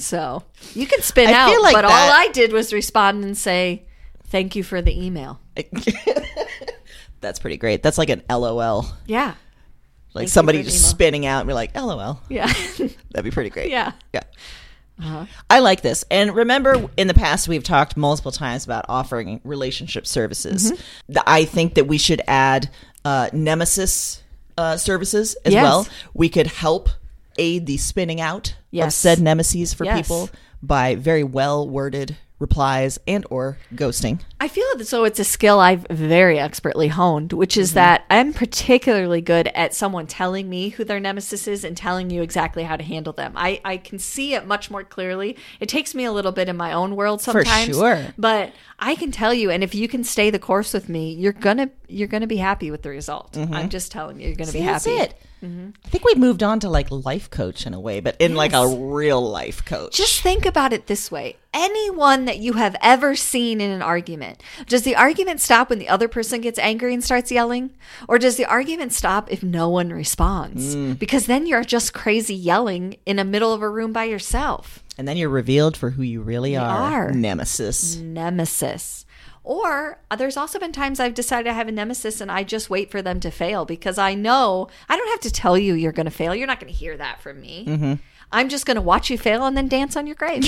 [0.00, 0.42] So
[0.74, 3.84] you can spin I out, like but all I did was respond and say,
[4.28, 5.40] "Thank you for the email."
[7.20, 7.82] That's pretty great.
[7.82, 8.86] That's like an LOL.
[9.06, 9.34] Yeah,
[10.14, 10.88] Like you somebody just email.
[10.90, 12.20] spinning out and be like, LOL.
[12.30, 12.46] yeah,
[13.10, 13.70] That'd be pretty great.
[13.70, 13.92] yeah.
[14.14, 14.22] Yeah.
[15.48, 16.04] I like this.
[16.10, 20.72] And remember, in the past, we've talked multiple times about offering relationship services.
[20.72, 21.18] Mm-hmm.
[21.26, 22.68] I think that we should add
[23.02, 24.22] uh, nemesis
[24.58, 25.62] uh, services as Yes.
[25.62, 25.88] well.
[26.12, 26.90] We could help
[27.40, 28.54] aid the spinning out
[28.86, 29.96] of said nemesis for Yes.
[30.06, 30.30] people
[30.62, 34.18] by very well worded replies and or ghosting.
[34.40, 37.60] I feel that so it's a skill I've very expertly honed, which Mm-hmm.
[37.60, 42.10] is that I'm particularly good at someone telling me who their nemesis is and telling
[42.10, 43.34] you exactly how to handle them.
[43.36, 45.36] I, I can see it much more clearly.
[45.60, 47.68] It takes me a little bit in my own world sometimes.
[47.68, 48.06] For sure.
[48.16, 51.32] But I can tell you, and if you can stay the course with me, you're
[51.34, 53.36] gonna you're gonna be happy with the result.
[53.36, 54.66] I'm just telling you, you're gonna be Mm-hmm.
[54.66, 54.98] That's happy.
[55.00, 55.14] it.
[55.42, 58.52] I think we've moved on to like life coach in a way, but in like
[58.52, 59.96] a real life coach.
[59.96, 61.36] Just think about it this way.
[61.52, 65.88] Anyone that you have ever seen in an argument, does the argument stop when the
[65.88, 67.70] other person gets angry and starts yelling?
[68.06, 70.76] Or does the argument stop if no one responds?
[70.76, 74.84] Because then you're just crazy yelling in the middle of a room by yourself.
[74.96, 76.68] and then you're revealed for who you really are.
[77.08, 77.10] are.
[77.12, 77.96] Nemesis.
[77.96, 79.04] Nemesis.
[79.42, 82.68] Or uh, there's also been times I've decided I have a nemesis and I just
[82.70, 85.90] wait for them to fail because I know I don't have to tell you you're
[85.92, 86.34] going to fail.
[86.34, 87.98] You're not going to hear that from me.
[88.32, 90.44] I'm just going to watch you fail and then dance on your grave.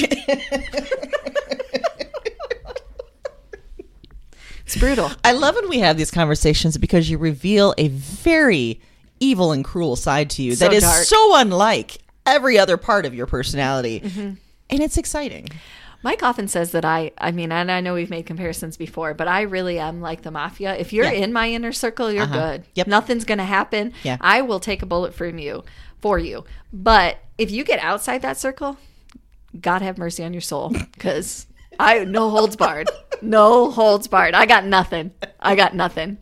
[4.65, 5.11] it's brutal.
[5.25, 8.81] I love when we have these conversations because you reveal a very
[9.21, 11.05] evil and cruel side to you So that is dark.
[11.05, 14.01] so unlike every other part of your personality.
[14.01, 14.35] Mm-hmm.
[14.71, 15.49] And it's exciting.
[16.05, 19.29] Mike often says that I, I mean, and I know we've made comparisons before, but
[19.29, 20.75] I really am like the mafia.
[20.77, 21.13] If you're Yeah.
[21.13, 22.35] in my inner circle, you're Uh-huh.
[22.57, 22.65] good.
[22.75, 22.87] Yep.
[22.89, 23.93] Nothing's going to happen.
[24.03, 24.17] Yeah.
[24.21, 25.63] I will take a bullet from you,
[26.01, 26.45] for you.
[26.73, 28.77] But if you get outside that circle,
[29.61, 31.47] God have mercy on your soul because
[31.79, 32.89] I, no holds barred.
[33.21, 34.35] No holds barred.
[34.35, 35.11] I got nothing.
[35.41, 36.19] I got nothing.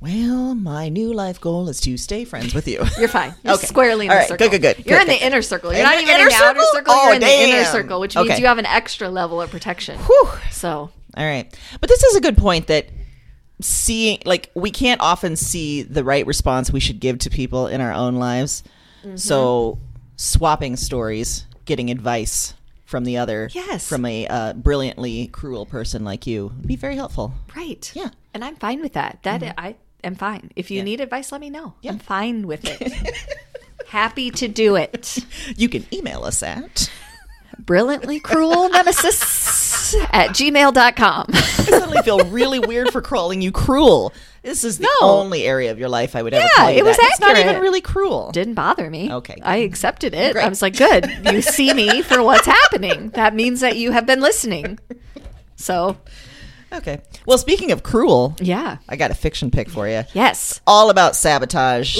[0.00, 2.82] Well, my new life goal is to stay friends with you.
[2.98, 3.34] You're fine.
[3.44, 3.66] You're Okay.
[3.66, 4.28] squarely in All the right.
[4.28, 4.48] circle.
[4.48, 4.86] Good, good, good.
[4.86, 5.26] You're Good, in the good.
[5.26, 5.70] inner circle.
[5.72, 6.66] You're In not even in the outer circle?
[6.72, 6.94] circle.
[6.96, 8.40] Oh, You're in the inner circle, which means Okay.
[8.40, 9.98] you have an extra level of protection.
[9.98, 10.28] Whew.
[10.50, 11.54] So All right.
[11.80, 12.86] But this is a good point that
[13.60, 17.80] seeing, like, we can't often see the right response we should give to people in
[17.82, 18.62] our own lives.
[19.04, 19.16] Mm-hmm.
[19.16, 19.78] So,
[20.16, 23.88] swapping stories, getting advice from the other, Yes.
[23.88, 27.32] from a uh, brilliantly cruel person like you, would be very helpful.
[27.56, 27.90] Right.
[27.94, 28.10] Yeah.
[28.34, 29.20] And I'm fine with that.
[29.22, 30.50] That I am fine.
[30.56, 31.74] If you need advice, let me know.
[31.84, 33.16] I'm fine with it.
[33.88, 35.18] Happy to do it.
[35.56, 36.90] You can email us at.
[37.66, 41.26] Brilliantly cruel nemesis at gmail.com.
[41.32, 44.12] I suddenly feel really weird for calling you cruel.
[44.42, 45.08] This is the No.
[45.08, 47.08] only area of your life I would ever Yeah, call you it was that.
[47.10, 48.30] It's not even really cruel.
[48.32, 49.12] Didn't bother me.
[49.12, 49.36] Okay.
[49.42, 50.32] I accepted it.
[50.32, 50.44] Great.
[50.44, 51.06] I was like, good.
[51.30, 53.10] You see me for what's happening.
[53.10, 54.78] That means that you have been listening.
[55.56, 55.98] So,
[56.72, 57.00] Okay.
[57.26, 58.76] Well, speaking of cruel, yeah.
[58.88, 60.04] I got a fiction pick for you.
[60.14, 60.60] Yes.
[60.68, 61.98] All about sabotage.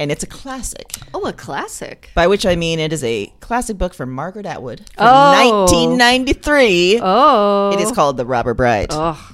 [0.00, 0.96] And it's a classic.
[1.12, 2.10] Oh, a classic.
[2.14, 5.66] By which I mean it is a classic book from Margaret Atwood from Oh.
[5.66, 7.00] 1993.
[7.02, 7.70] Oh.
[7.74, 8.88] It is called The Robber Bride.
[8.90, 9.32] Oh.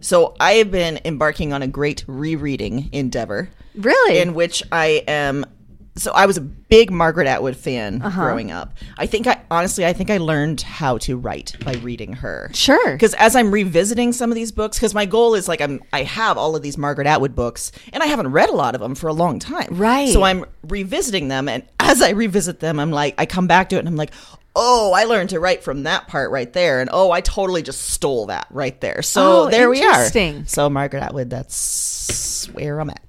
[0.00, 4.18] So I have been embarking on a great rereading endeavor Really?
[4.18, 5.46] in which I am.
[5.94, 8.22] So I was a big Margaret Atwood fan Uh-huh.
[8.22, 8.72] growing up.
[8.96, 12.50] I think I honestly I think I learned how to write by reading her.
[12.54, 12.92] Sure.
[12.92, 16.04] Because as I'm revisiting some of these books, because my goal is like I'm I
[16.04, 18.94] have all of these Margaret Atwood books, and I haven't read a lot of them
[18.94, 19.68] for a long time.
[19.72, 20.08] Right.
[20.08, 23.76] So I'm revisiting them, and as I revisit them, I'm like I come back to
[23.76, 24.12] it, and I'm like.
[24.54, 27.80] Oh, I learned to write from that part right there, and oh, I totally just
[27.88, 29.00] stole that right there.
[29.00, 29.84] So Oh, there we are.
[29.86, 30.44] interesting.
[30.44, 33.00] So Margaret Atwood, that's where I'm at,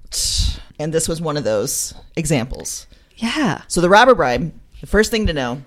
[0.78, 2.86] and this was one of those examples.
[3.16, 3.62] yeah.
[3.68, 5.62] So the robber bride, the first thing to know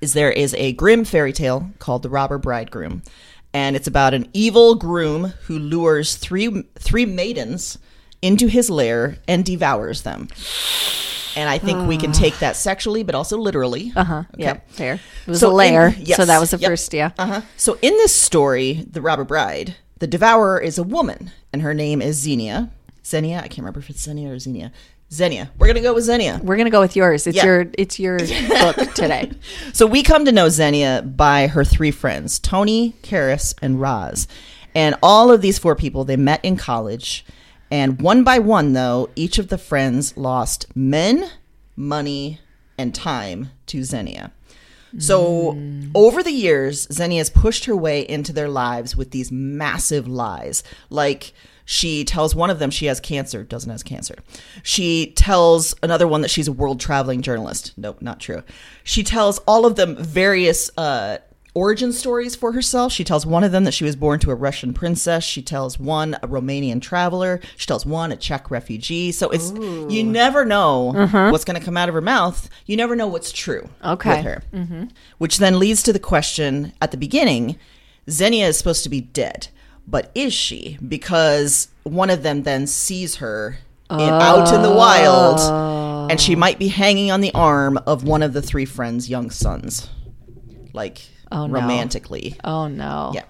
[0.00, 3.02] is there is a Grimm fairy tale called the robber bridegroom.
[3.54, 7.78] And it's about an evil groom who lures three three maidens
[8.22, 10.28] into his lair and devours them.
[11.36, 13.92] And I think we can take that sexually, but also literally.
[13.96, 14.22] Uh huh.
[14.36, 14.60] Yeah.
[14.68, 14.94] Fair.
[14.94, 15.88] It was So a layer.
[15.88, 16.70] in- yes, so that was the yep.
[16.70, 16.92] first.
[16.94, 17.10] Yeah.
[17.18, 17.40] Uh huh.
[17.56, 22.00] So in this story, the robber bride, the devourer is a woman, and her name
[22.02, 22.70] is Zenia.
[23.04, 24.70] Zenia, I can't remember if it's Zenia or Zenia.
[25.10, 25.50] Zenia.
[25.58, 26.42] We're gonna go with Zenia.
[26.42, 27.26] We're gonna go with yours.
[27.26, 27.44] It's Yeah.
[27.44, 27.66] your.
[27.76, 29.30] It's your book today.
[29.74, 34.26] So we come to know Zenia by her three friends, Tony, Charis, and Roz.
[34.74, 37.24] And all of these four people, they met in college.
[37.70, 41.28] And one by one, though, each of the friends lost men,
[41.76, 42.40] money,
[42.78, 44.30] and time to Zenia.
[44.98, 45.90] So mm.
[45.94, 50.62] over the years, Zenia has pushed her way into their lives with these massive lies.
[50.90, 51.32] Like
[51.64, 54.16] she tells one of them she has cancer, doesn't has cancer.
[54.62, 57.72] She tells another one that she's a world traveling journalist.
[57.76, 58.42] Nope, not true.
[58.84, 61.18] She tells all of them various uh,
[61.54, 62.92] origin stories for herself.
[62.92, 65.22] She tells one of them that she was born to a Russian princess.
[65.22, 67.40] She tells one a Romanian traveler.
[67.56, 69.12] She tells one a Czech refugee.
[69.12, 70.92] So it's you never know
[71.30, 72.48] what's going to come out of her mouth.
[72.66, 74.16] You never know what's true Okay.
[74.16, 74.88] with her.
[75.18, 77.58] Which then leads to the question at the beginning
[78.08, 79.46] Zenia is supposed to be dead,
[79.86, 80.78] but is she?
[80.86, 83.58] Because one of them then sees her
[83.90, 88.22] in, out in the wild, and she might be hanging on the arm of one
[88.22, 89.88] of the three friends' young sons.
[90.72, 91.54] Like, Oh, no.
[91.60, 92.36] romantically.
[92.44, 93.12] Oh no.
[93.14, 93.24] Yeah.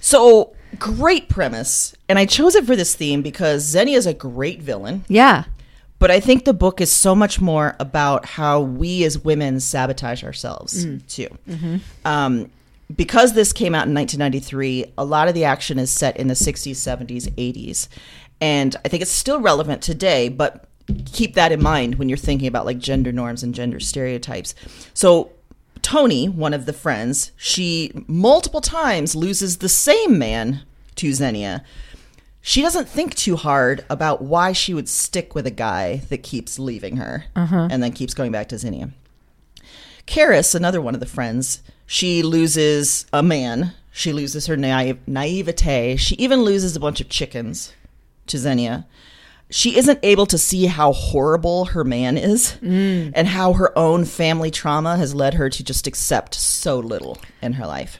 [0.00, 1.94] So, great premise.
[2.08, 5.04] And I chose it for this theme because Zenia is a great villain.
[5.08, 5.44] Yeah.
[5.98, 10.24] But I think the book is so much more about how we as women sabotage
[10.24, 11.28] ourselves too.
[12.06, 12.50] Um,
[12.94, 16.34] because this came out in 1993, a lot of the action is set in the
[16.34, 17.88] 60s, 70s, 80s,
[18.40, 20.28] and I think it's still relevant today.
[20.28, 20.66] But
[21.12, 24.54] keep that in mind when you're thinking about like gender norms and gender stereotypes.
[24.94, 25.32] So.
[25.82, 30.60] Tony, one of the friends, she multiple times loses the same man
[30.96, 31.64] to Zenia
[32.42, 36.58] she doesn't think too hard about why she would stick with a guy that keeps
[36.58, 37.68] leaving her uh-huh.
[37.70, 38.92] and then keeps going back to Zenia.
[40.06, 43.72] Charis, another one of the friends, she loses a man.
[43.90, 45.96] She loses her naive, naivete.
[45.96, 47.72] She even loses a bunch of chickens
[48.28, 48.86] to Zenia.
[49.50, 53.10] She isn't able to see how horrible her man is mm.
[53.12, 57.54] and how her own family trauma has led her to just accept so little in
[57.54, 57.98] her life.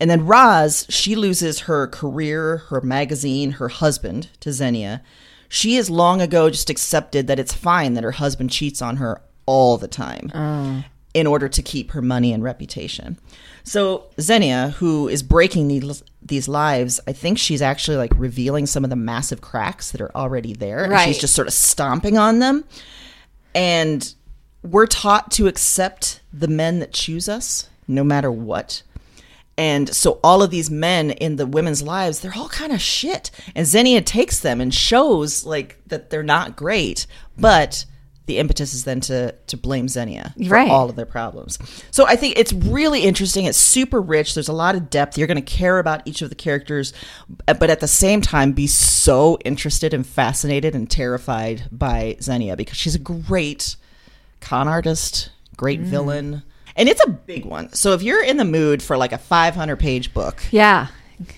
[0.00, 5.02] And then Roz, she loses her career, her magazine, her husband to Zenia.
[5.50, 9.20] She has long ago just accepted that it's fine that her husband cheats on her
[9.44, 10.84] all the time oh.
[11.18, 13.18] In order to keep her money and reputation.
[13.64, 18.84] So Zenia, who is breaking these these lives, I think she's actually like revealing some
[18.84, 22.38] of the massive cracks that are already there, and she's just sort of stomping on
[22.38, 22.64] them.
[23.54, 24.14] And
[24.62, 28.82] we're taught to accept the men that choose us, no matter what.
[29.56, 33.32] And so all of these men in the women's lives, they're all kind of shit.
[33.56, 37.84] And Zenia takes them and shows like that they're not great, but
[38.28, 40.70] the impetus is then to to blame Zenia for Right.
[40.70, 41.58] all of their problems.
[41.90, 43.46] So I think it's really interesting.
[43.46, 44.34] It's super rich.
[44.34, 45.18] There's a lot of depth.
[45.18, 46.92] You're going to care about each of the characters,
[47.46, 52.76] but at the same time, be so interested and fascinated and terrified by Zenia because
[52.76, 53.74] she's a great
[54.40, 55.84] con artist, great mm.
[55.84, 56.42] villain.
[56.76, 57.72] And it's a big one.
[57.72, 60.86] So if you're in the mood for like a 500 page book, Yeah.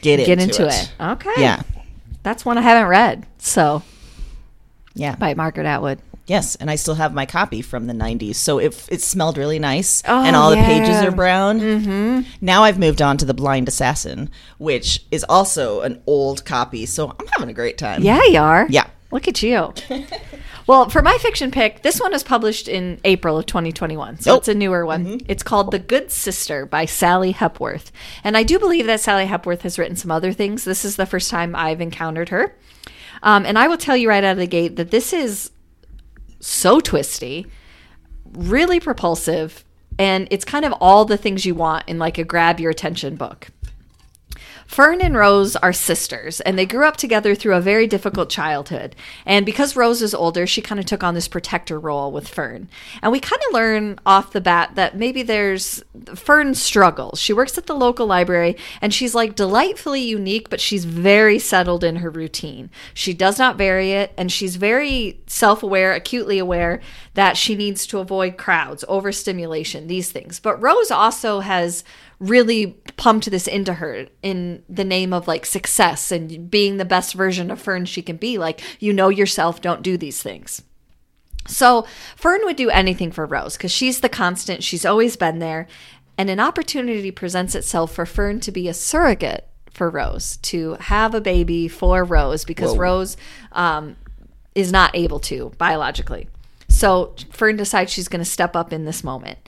[0.02, 0.92] get, Get into, into it.
[0.98, 1.02] it.
[1.02, 1.32] Okay.
[1.38, 1.62] Yeah.
[2.22, 3.24] That's one I haven't read.
[3.38, 3.82] So
[4.94, 5.14] Yeah.
[5.16, 6.00] by Margaret Atwood.
[6.30, 8.36] Yes, and I still have my copy from the 90s.
[8.36, 10.00] So it, it smelled really nice.
[10.06, 11.58] Oh, and all the pages are brown.
[11.58, 12.20] Mm-hmm.
[12.40, 16.86] Now I've moved on to The Blind Assassin, which is also an old copy.
[16.86, 18.04] So I'm having a great time.
[18.04, 18.68] Yeah, you are.
[18.70, 18.86] Yeah.
[19.10, 19.74] Look at you.
[20.68, 24.20] well, for my fiction pick, this one was published in April of 2021.
[24.20, 24.36] So Oh.
[24.36, 25.20] it's a newer one.
[25.26, 27.90] It's called The Good Sister by Sally Hepworth.
[28.22, 30.62] And I do believe that Sally Hepworth has written some other things.
[30.62, 32.54] This is the first time I've encountered her.
[33.24, 35.50] Um, and I will tell you right out of the gate that this is
[36.40, 37.46] so twisty,
[38.32, 39.64] really propulsive,
[39.98, 43.16] and it's kind of all the things you want in like a grab your attention
[43.16, 43.48] book.
[44.70, 48.94] Fern and Rose are sisters, and they grew up together through a very difficult childhood.
[49.26, 52.68] And because Rose is older, she kind of took on this protector role with Fern.
[53.02, 55.82] And we kind of learn off the bat that maybe there's
[56.14, 57.20] Fern struggles.
[57.20, 61.82] She works at the local library, and she's like delightfully unique, but she's very settled
[61.82, 62.70] in her routine.
[62.94, 66.80] She does not vary it, and she's very self aware, acutely aware
[67.14, 70.38] that she needs to avoid crowds, overstimulation, these things.
[70.38, 71.82] But Rose also has
[72.20, 77.14] really pumped this into her in the name of like success and being the best
[77.14, 78.38] version of Fern she can be.
[78.38, 80.62] Like, you know yourself, don't do these things.
[81.46, 84.62] So Fern would do anything for Rose because she's the constant.
[84.62, 85.66] She's always been there.
[86.18, 91.14] And an opportunity presents itself for Fern to be a surrogate for Rose, to have
[91.14, 93.16] a baby for Rose because Rose
[93.52, 93.96] um,
[94.54, 96.28] is not able to biologically.
[96.68, 99.38] So Fern decides she's going to step up in this moment.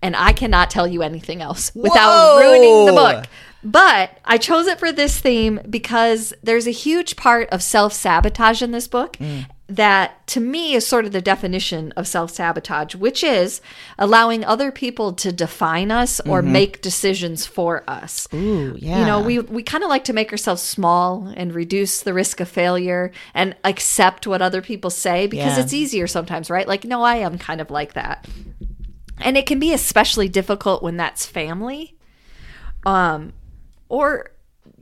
[0.00, 2.38] And I cannot tell you anything else without Whoa!
[2.40, 3.24] ruining the book.
[3.64, 8.62] But I chose it for this theme because there's a huge part of self sabotage
[8.62, 9.46] in this book mm.
[9.68, 13.60] that to me is sort of the definition of self sabotage, which is
[13.98, 16.52] allowing other people to define us or mm-hmm.
[16.52, 18.28] make decisions for us.
[18.32, 19.00] Ooh, yeah.
[19.00, 22.38] You know, we we kind of like to make ourselves small and reduce the risk
[22.38, 25.64] of failure and accept what other people say because Yeah.
[25.64, 26.68] it's easier sometimes, right?
[26.68, 28.24] Like, no, I am kind of like that.
[29.20, 31.96] And it can be especially difficult when that's family.
[32.84, 33.32] Um
[33.88, 34.30] or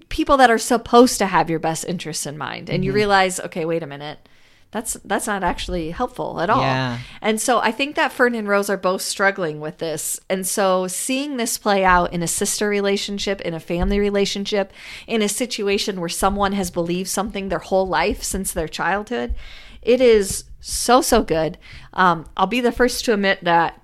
[0.08, 2.96] people that are supposed to have your best interests in mind and you Mm-hmm.
[2.96, 4.28] realize, okay, wait a minute.
[4.72, 6.60] That's that's not actually helpful at all.
[6.60, 6.98] Yeah.
[7.22, 10.20] And so I think that Fern and Rose are both struggling with this.
[10.28, 14.72] And so seeing this play out in a sister relationship, in a family relationship,
[15.06, 19.34] in a situation where someone has believed something their whole life since their childhood,
[19.82, 21.58] it is so, so good.
[21.94, 23.80] Um, I'll be the first to admit that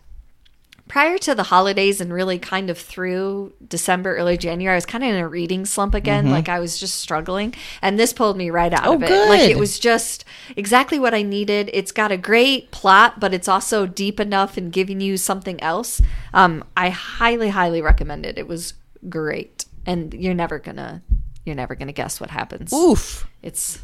[0.93, 5.03] prior to the holidays and really kind of through December, early January, I was kind
[5.03, 6.31] of in a reading slump again.
[6.31, 7.55] Like I was just struggling.
[7.81, 9.11] And this pulled me right out Oh, of it.
[9.11, 11.71] Like it was just exactly what I needed.
[11.73, 16.03] It's got a great plot, but it's also deep enough in giving you something else.
[16.35, 18.37] Um, I highly, highly recommend it.
[18.37, 18.75] It was
[19.09, 19.65] great.
[19.87, 21.01] And you're never gonna
[21.47, 22.71] you're never gonna guess what happens.
[22.71, 23.27] Oof.
[23.43, 23.81] It's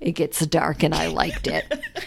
[0.00, 1.64] it gets dark and I liked it.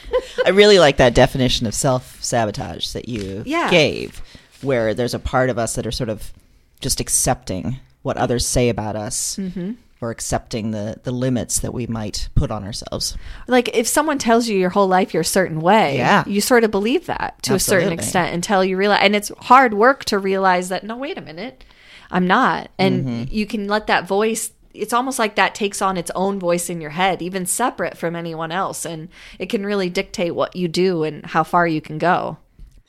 [0.45, 3.69] I really like that definition of self sabotage that you Yeah.
[3.69, 4.21] gave,
[4.62, 6.32] where there's a part of us that are sort of
[6.80, 9.71] just accepting what others say about us Mm-hmm.
[10.02, 13.17] or accepting the, the limits that we might put on ourselves.
[13.47, 16.23] like if someone tells you your whole life you're a certain way Yeah.
[16.25, 19.73] you sort of believe that to a certain extent until you realize and it's hard
[19.73, 21.65] work to realize that no wait a minute
[22.12, 23.23] i'm not and Mm-hmm.
[23.36, 26.82] you can let that voice it's almost like that takes on its own voice in
[26.82, 31.04] your head even separate from anyone else and it can really dictate what you do
[31.04, 32.38] and how far you can go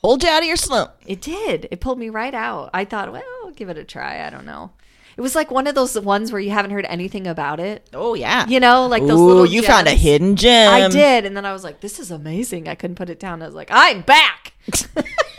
[0.01, 0.91] Hold you out of your slump.
[1.05, 4.25] it did it pulled me right out i thought well I'll give it a try
[4.25, 4.71] i don't know
[5.17, 8.13] it was like one of those ones where you haven't heard anything about it Oh,
[8.15, 8.47] yeah.
[8.47, 10.71] you know like those Ooh, little you found a hidden gem.
[10.73, 13.41] I did, and then I was like, "This is amazing." I couldn't put it down.
[13.41, 14.53] I was like, "I'm back."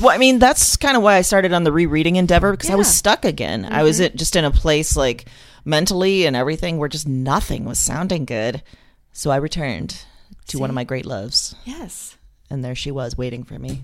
[0.00, 2.74] Well, I mean, that's kind of why I started on the rereading endeavor because I
[2.74, 2.90] was Yeah.
[2.90, 2.96] Mm-hmm.
[2.96, 3.64] stuck again.
[3.64, 5.26] I was at, just in a place like
[5.64, 8.62] mentally and everything where just nothing was sounding good.
[9.12, 10.02] So I returned
[10.48, 12.16] to one of my great loves, yes,
[12.50, 13.82] and there she was waiting for me.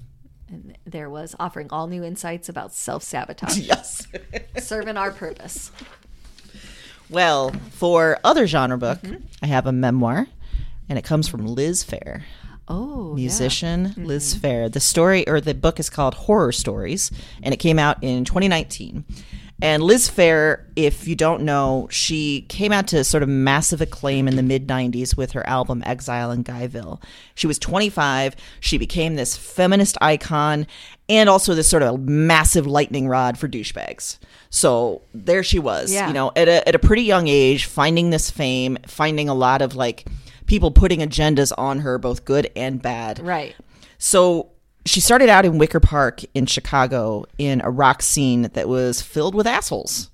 [0.49, 4.07] and there was offering all new insights about self sabotage, Yes.
[4.59, 5.73] serving our purpose.
[7.11, 9.25] well, for other genre book, Mm-hmm.
[9.43, 10.27] I have a memoir,
[10.89, 12.23] and it comes from Liz Phair.
[12.73, 14.47] Oh, musician Liz mm-hmm.
[14.47, 14.73] Phair.
[14.73, 17.11] The story or the book is called Horror Stories,
[17.43, 19.05] and it came out in 2019.
[19.61, 24.27] And Liz Phair, if you don't know, she came out to sort of massive acclaim
[24.27, 27.01] in the mid 90s with her album Exile in Guyville.
[27.37, 28.35] She was 25.
[28.59, 30.67] She became this feminist icon
[31.09, 34.19] and also this sort of massive lightning rod for douchebags.
[34.51, 36.09] So there she was, Yeah.
[36.09, 39.63] you know, at a, at a pretty young age, finding this fame, finding a lot
[39.63, 40.07] of like
[40.53, 43.19] people putting agendas on her, both good and bad.
[43.21, 43.57] Right.
[43.97, 44.51] So
[44.85, 49.35] she started out in Wicker Park in Chicago in a rock scene that was filled
[49.35, 50.11] with assholes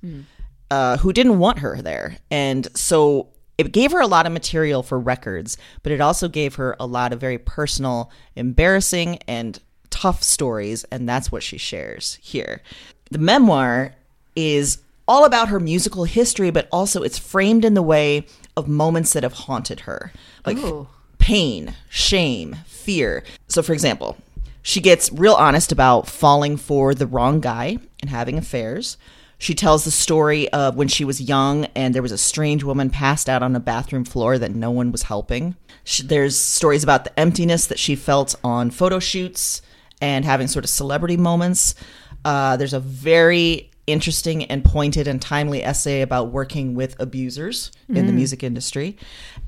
[0.70, 2.18] uh, who didn't want her there.
[2.30, 6.54] And so it gave her a lot of material for records, but it also gave
[6.54, 9.58] her a lot of very personal, embarrassing, and
[9.90, 10.84] tough stories.
[10.92, 12.62] And that's what she shares here.
[13.10, 13.96] The memoir
[14.36, 14.78] is
[15.08, 18.26] all about her musical history, but also it's framed in the way
[18.58, 20.12] of moments that have haunted her.
[20.44, 20.88] Like Ooh.
[21.18, 23.22] pain, shame, fear.
[23.46, 24.16] So, for example,
[24.62, 28.98] she gets real honest about falling for the wrong guy and having affairs.
[29.38, 32.90] She tells the story of when she was young and there was a strange woman
[32.90, 35.54] passed out on a bathroom floor that no one was helping.
[35.84, 39.62] She, there's stories about the emptiness that she felt on photo shoots
[40.00, 41.76] and having sort of celebrity moments.
[42.24, 47.94] Uh, there's a very interesting and pointed and timely essay about working with abusers in
[47.94, 48.16] the mm-hmm.
[48.16, 48.96] music industry.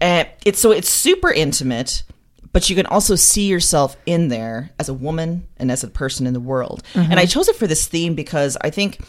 [0.01, 2.03] And it's so it's super intimate,
[2.53, 6.27] but you can also see yourself in there as a woman and as a person
[6.27, 6.83] in the world.
[6.95, 7.31] And I mm-hmm.
[7.31, 9.01] chose it for this theme because I think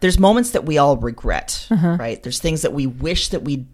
[0.00, 1.96] there's moments that we all regret, mm-hmm.
[1.96, 2.22] right?
[2.22, 3.66] There's things that we wish that we'd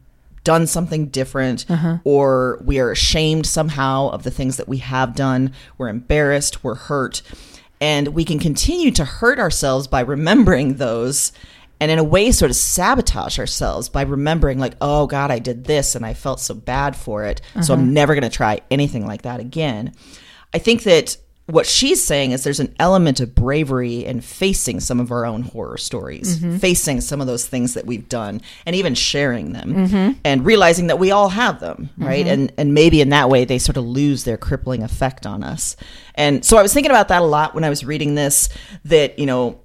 [0.42, 1.64] done something different
[2.04, 5.52] or we are ashamed somehow of the things that we have done.
[5.78, 7.22] We're embarrassed, we're hurt.
[7.84, 11.32] And we can continue to hurt ourselves by remembering those
[11.80, 15.64] and in a way sort of sabotage ourselves by remembering like oh god i did
[15.64, 17.42] this and i felt so bad for it.
[17.60, 17.90] So i'm uh-huh.
[17.90, 19.92] never going to try anything like that again.
[20.54, 24.98] I think that what she's saying is there's an element of bravery in facing some
[24.98, 26.56] of our own horror stories mm-hmm.
[26.56, 30.18] facing some of those things that we've done and even sharing them mm-hmm.
[30.24, 32.24] and realizing that we all have them right?
[32.24, 32.28] Mm-hmm.
[32.28, 35.76] And and maybe in that way they sort of lose their crippling effect on us.
[36.14, 38.48] And so i was thinking about that a lot when i was reading this
[38.84, 39.60] that you know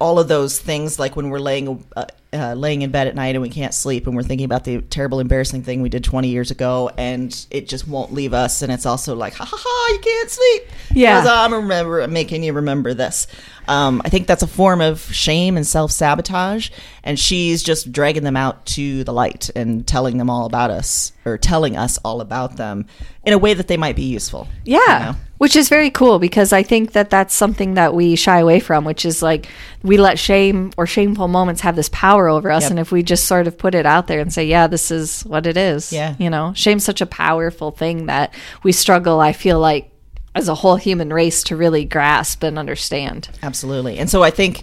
[0.00, 3.34] all of those things like when we're laying uh, uh, laying in bed at night
[3.34, 6.28] and we can't sleep and we're thinking about the terrible embarrassing thing we did 20
[6.28, 8.62] years ago and it just won't leave us.
[8.62, 10.62] And it's also like ha ha ha you can't sleep.
[10.92, 11.20] Yeah.
[11.20, 13.26] because i'm remember making you remember this
[13.70, 16.70] um, i think that's a form of shame and self-sabotage
[17.04, 21.12] and she's just dragging them out to the light and telling them all about us
[21.24, 22.84] or telling us all about them
[23.24, 24.78] in a way that they might be useful Yeah.
[24.78, 25.16] you know?
[25.38, 28.84] Which is very cool because I think that that's something that we shy away from,
[28.84, 29.48] which is like
[29.82, 32.64] we let shame or shameful moments have this power over us.
[32.64, 32.70] Yep.
[32.72, 35.22] And if we just sort of put it out there and say, yeah, this is
[35.22, 35.94] what it is.
[35.94, 36.14] Yeah.
[36.18, 39.89] You know, shame's such a powerful thing that we struggle, I feel like,
[40.34, 43.28] as a whole human race to really grasp and understand.
[43.42, 43.98] Absolutely.
[43.98, 44.62] And so I think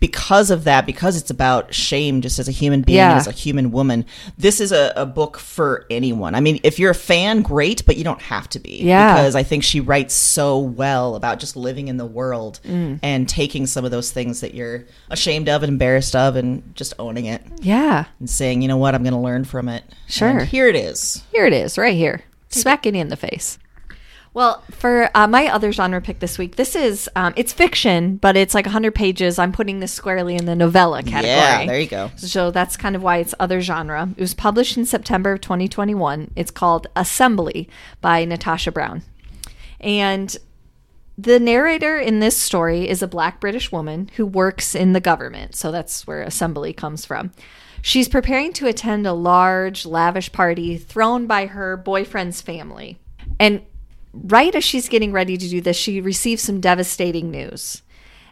[0.00, 3.16] because of that, because it's about shame just as a human being, Yeah.
[3.16, 4.04] as a human woman,
[4.36, 6.34] this is a, a book for anyone.
[6.34, 8.80] I mean, if you're a fan, great, but you don't have to be.
[8.82, 9.14] Yeah.
[9.14, 13.00] Because I think she writes so well about just living in the world Mm.
[13.02, 16.92] and taking some of those things that you're ashamed of and embarrassed of and just
[16.98, 18.04] owning it Yeah.
[18.20, 19.84] and saying, you know what, I'm going to learn from it.
[20.06, 20.28] Sure.
[20.28, 21.22] And here it is.
[21.32, 22.22] Here it is, right here.
[22.50, 23.58] Smacking in the face.
[24.38, 28.36] Well, for uh, my other genre pick this week, this is um, it's fiction, but
[28.36, 29.36] it's like 100 pages.
[29.36, 31.26] I'm putting this squarely in the novella category.
[31.26, 32.12] Yeah, there you go.
[32.14, 34.08] So that's kind of why it's other genre.
[34.16, 36.30] It was published in September of 2021.
[36.36, 37.68] It's called Assembly
[38.00, 39.02] by Natasha Brown.
[39.80, 40.36] And
[41.16, 45.56] the narrator in this story is a black British woman who works in the government.
[45.56, 47.32] So that's where assembly comes from.
[47.82, 53.00] She's preparing to attend a large, lavish party thrown by her boyfriend's family.
[53.40, 53.62] And
[54.24, 57.82] right as she's getting ready to do this, she receives some devastating news.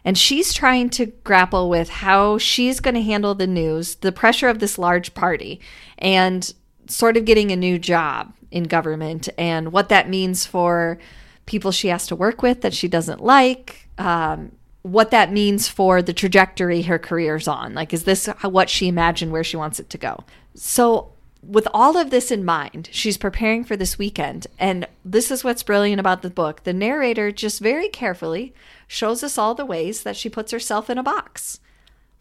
[0.03, 4.47] And she's trying to grapple with how she's going to handle the news, the pressure
[4.47, 5.59] of this large party,
[5.97, 6.53] and
[6.87, 10.97] sort of getting a new job in government and what that means for
[11.45, 14.51] people she has to work with that she doesn't like, um,
[14.83, 17.73] what that means for the trajectory her career's on.
[17.73, 20.23] Like, is this what she imagined where she wants it to go?
[20.55, 21.11] So,
[21.47, 24.47] with all of this in mind, she's preparing for this weekend.
[24.59, 26.63] And this is what's brilliant about the book.
[26.63, 28.53] The narrator just very carefully
[28.87, 31.59] shows us all the ways that she puts herself in a box.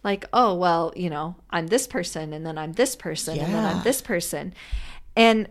[0.04, 3.64] Like, oh, well, you know, I'm this person, and then I'm this person, and then
[3.64, 4.54] I'm this person.
[5.16, 5.48] And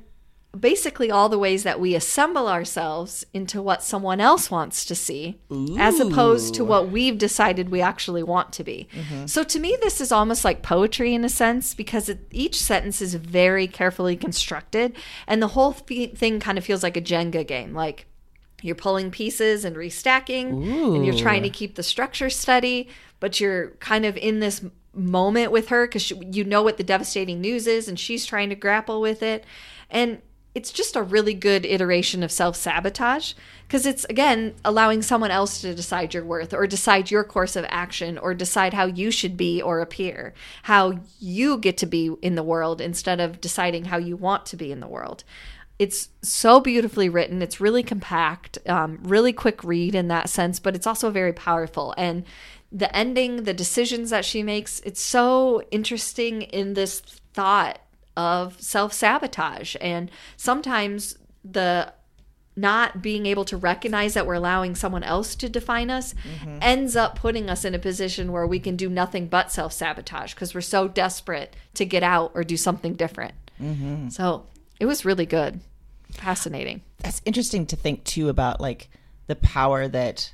[0.60, 5.40] basically all the ways that we assemble ourselves into what someone else wants to see
[5.78, 8.88] as opposed to what we've decided we actually want to be.
[8.94, 9.26] Mm-hmm.
[9.26, 13.02] So to me this is almost like poetry in a sense because it, each sentence
[13.02, 14.96] is very carefully constructed
[15.28, 18.06] and the whole th- thing kind of feels like a Jenga game like
[18.62, 20.52] you're pulling pieces and restacking
[20.96, 22.88] and you're trying to keep the structure steady
[23.20, 24.64] but you're kind of in this
[24.96, 28.56] moment with her because you know what the devastating news is and she's trying to
[28.56, 29.44] grapple with it.
[29.90, 30.22] And
[30.56, 33.34] it's just a really good iteration of self sabotage
[33.68, 37.66] because it's, again, allowing someone else to decide your worth or decide your course of
[37.68, 40.34] action or decide how you should be or appear,
[40.64, 44.56] how you get to be in the world instead of deciding how you want to
[44.56, 45.26] be in the world.
[45.78, 47.42] It's so beautifully written.
[47.42, 51.94] It's really compact, um, really quick read in that sense, but it's also very powerful.
[51.98, 52.24] And
[52.72, 57.02] the ending, the decisions that she makes, it's so interesting in this
[57.34, 57.80] thought
[58.18, 59.76] of self sabotage.
[59.82, 61.94] And sometimes the
[62.58, 66.16] not being able to recognize that we're allowing someone else to define us
[66.62, 70.34] ends up putting us in a position where we can do nothing but self sabotage
[70.34, 73.34] because we're so desperate to get out or do something different.
[74.10, 74.46] So
[74.80, 75.60] it was really good,
[76.12, 76.82] fascinating.
[77.00, 78.90] That's interesting to think too about like
[79.28, 80.34] the power that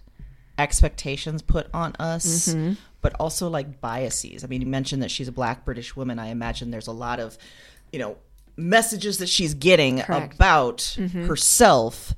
[0.57, 2.73] expectations put on us, Mm-hmm.
[3.01, 4.43] but also like biases.
[4.43, 6.19] I mean, you mentioned that she's a black British woman.
[6.19, 7.37] I imagine there's a lot of,
[7.91, 8.17] you know,
[8.57, 10.33] messages that she's getting Correct.
[10.33, 10.35] Mm-hmm.
[10.35, 12.13] about herself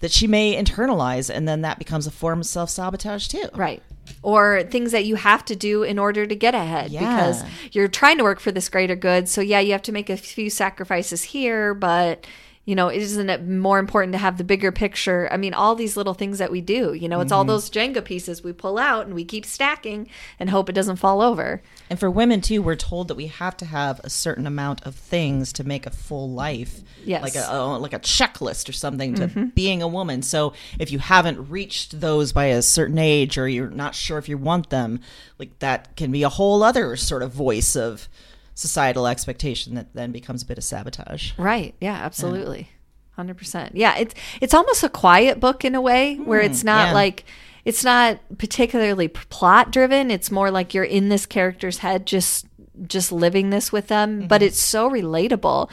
[0.00, 3.48] that she may internalize, and then that becomes a form of self sabotage too.
[3.54, 3.82] Right.
[4.22, 7.00] Or things that you have to do in order to get ahead Yeah.
[7.00, 9.28] because you're trying to work for this greater good.
[9.28, 12.26] So, yeah, you have to make a few sacrifices here, but,
[12.66, 15.28] you know, isn't it more important to have the bigger picture?
[15.30, 18.04] I mean, all these little things that we do, you know, it's all those Jenga
[18.04, 20.08] pieces we pull out and we keep stacking
[20.40, 21.62] and hope it doesn't fall over.
[21.88, 24.96] And for women too, we're told that we have to have a certain amount of
[24.96, 26.80] things to make a full life.
[27.04, 27.22] Yes.
[27.22, 30.22] Like a uh, like a checklist or something to being a woman.
[30.22, 34.28] So if you haven't reached those by a certain age or you're not sure if
[34.28, 34.98] you want them,
[35.38, 38.08] like that can be a whole other sort of voice of
[38.56, 41.32] societal expectation that then becomes a bit of sabotage.
[41.38, 41.74] Right.
[41.78, 42.70] Yeah, absolutely.
[43.16, 43.72] 100%.
[43.74, 46.94] Yeah, it's it's almost a quiet book in a way where it's hmm, not yeah.
[46.94, 47.24] like
[47.64, 50.10] it's not particularly plot driven.
[50.10, 52.46] It's more like you're in this character's head just
[52.86, 54.26] just living this with them, mm-hmm.
[54.26, 55.70] but it's so relatable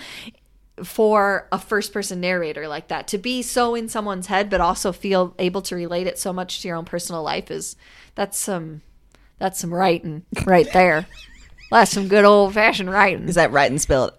[0.83, 4.91] for a first person narrator like that to be so in someone's head but also
[4.91, 7.75] feel able to relate it so much to your own personal life is
[8.15, 8.81] that's some
[9.37, 11.05] that's some writing right there.
[11.73, 13.27] That's some good old fashioned writing.
[13.27, 14.13] Is that writing spelled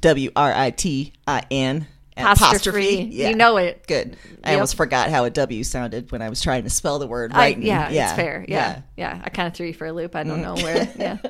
[0.00, 1.86] W R I T I N
[2.16, 3.02] Apostrophe.
[3.12, 3.86] You know it.
[3.86, 4.16] Good.
[4.42, 7.32] I almost forgot how a W sounded when I was trying to spell the word
[7.32, 7.58] I, right.
[7.58, 8.44] yeah, it's fair.
[8.48, 9.20] Yeah, yeah.
[9.22, 10.16] I kind of threw you for a loop.
[10.16, 10.42] I don't mm.
[10.42, 10.88] know where.
[10.96, 11.18] Yeah.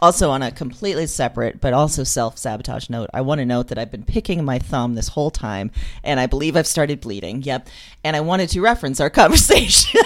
[0.00, 3.78] Also, on a completely separate but also self sabotage note, I want to note that
[3.78, 5.70] I've been picking my thumb this whole time,
[6.02, 7.42] and I believe I've started bleeding.
[7.42, 7.68] Yep.
[8.02, 10.00] And I wanted to reference our conversation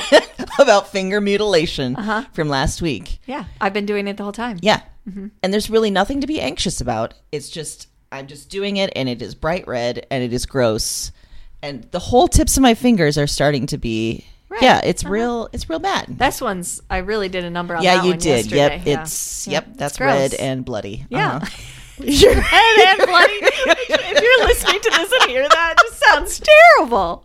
[0.59, 2.25] about finger mutilation uh-huh.
[2.33, 3.21] from last week.
[3.27, 3.45] Yeah.
[3.61, 4.59] I've been doing it the whole time.
[4.61, 4.83] Yeah.
[5.09, 5.29] Mm-hmm.
[5.43, 7.15] And there's really nothing to be anxious about.
[7.33, 11.13] It's just, I'm just doing it, and it is bright red, and it is gross.
[11.63, 14.27] And the whole tips of my fingers are starting to be.
[14.49, 14.63] Right.
[14.63, 15.49] Yeah, it's real.
[15.53, 16.07] It's real bad.
[16.09, 18.47] This one's, I really did a number on yeah, you one did.
[18.51, 18.57] yesterday.
[18.79, 19.03] Yep, Yeah.
[19.03, 19.67] it's yep.
[19.69, 20.15] It's That's gross.
[20.15, 21.05] red and bloody.
[21.11, 21.37] Yeah.
[21.37, 21.47] Uh-huh.
[21.99, 23.33] and, and bloody.
[23.33, 26.41] if you're listening to this and hear that, it just sounds
[26.79, 27.25] terrible.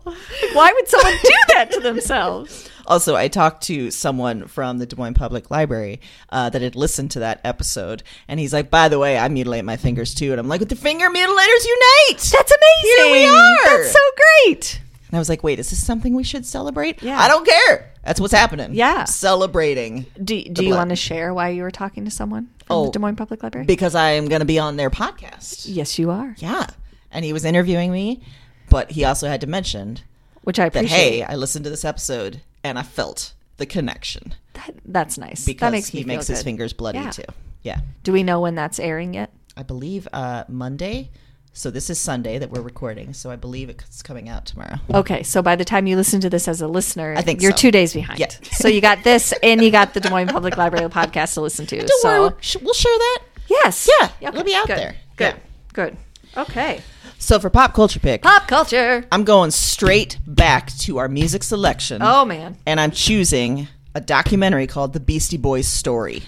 [0.52, 2.68] Why would someone do that to themselves?
[2.86, 6.00] Also, I talked to someone from the Des Moines Public Library
[6.30, 9.64] uh, that had listened to that episode, and he's like, "By the way, I mutilate
[9.64, 13.04] my fingers too." And I'm like, "With the finger mutilators unite!" That's amazing.
[13.04, 13.64] Here we are.
[13.64, 13.98] That's so
[14.44, 14.80] great.
[15.14, 17.20] And I was like, "Wait, is this something we should celebrate?" Yeah.
[17.20, 17.92] I don't care.
[18.04, 18.74] That's what's happening.
[18.74, 19.04] Yeah.
[19.04, 22.84] celebrating Do, do you want to share why you were talking to someone from Oh.
[22.86, 23.66] the Des Moines Public Library?
[23.66, 25.66] because I am going to be on their podcast.
[25.68, 26.34] yes, you are.
[26.38, 26.66] Yeah,
[27.12, 28.22] and he was interviewing me,
[28.68, 29.98] but he also had to mention
[30.42, 30.98] Which I that appreciate.
[30.98, 35.44] hey, I listened to this episode and I felt the connection That, that's nice.
[35.46, 36.44] because that makes he makes his good.
[36.44, 37.10] fingers bloody Yeah.
[37.10, 37.22] too.
[37.62, 37.80] Yeah.
[38.02, 39.30] Do we know when that's airing yet?
[39.56, 41.10] I believe uh, Monday.
[41.56, 43.12] So this is Sunday that we're recording.
[43.14, 44.76] So I believe it's coming out tomorrow.
[44.92, 47.52] Okay, so by the time you listen to this as a listener, I think you're
[47.52, 47.56] so.
[47.58, 48.18] two days behind.
[48.18, 48.26] Yeah.
[48.52, 51.64] so you got this, and you got the Des Moines Public Library podcast to listen
[51.66, 51.76] to.
[51.78, 53.18] Don't so worry, we'll share that.
[53.48, 54.96] yes, Yeah, Okay, it'll be out good, there.
[55.16, 55.40] Good, Yeah.
[55.72, 55.96] good.
[56.36, 56.80] Okay,
[57.18, 59.04] So for pop culture pick, pop culture.
[59.12, 62.02] I'm going straight back to our music selection.
[62.02, 66.22] Oh man, and I'm choosing a documentary called The Beastie Boys Story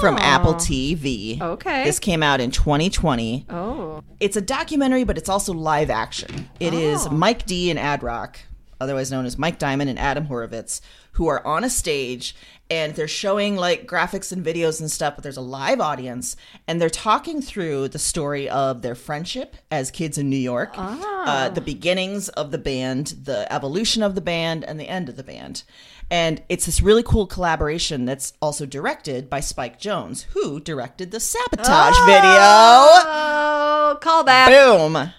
[0.00, 0.20] from ah.
[0.20, 1.40] Apple TV.
[1.40, 1.84] Okay.
[1.84, 3.46] This came out in 2020.
[3.50, 6.48] oh It's a documentary, but it's also live action.
[6.58, 7.10] It is Oh.
[7.10, 8.40] Mike D and Ad Rock,
[8.80, 10.80] otherwise known as Mike Diamond and Adam Horovitz,
[11.12, 12.34] who are on a stage
[12.70, 16.34] and they're showing like graphics and videos and stuff, but there's a live audience
[16.66, 20.96] and they're talking through the story of their friendship as kids in New York, uh,
[21.00, 21.50] ah.
[21.54, 25.22] the beginnings of the band, the evolution of the band, and the end of the
[25.22, 25.62] band.
[26.10, 31.20] And it's this really cool collaboration that's also directed by Spike Jonze, who directed the
[31.20, 32.22] Sabotage oh, video.
[32.30, 34.48] oh callback.
[34.48, 35.12] Boom.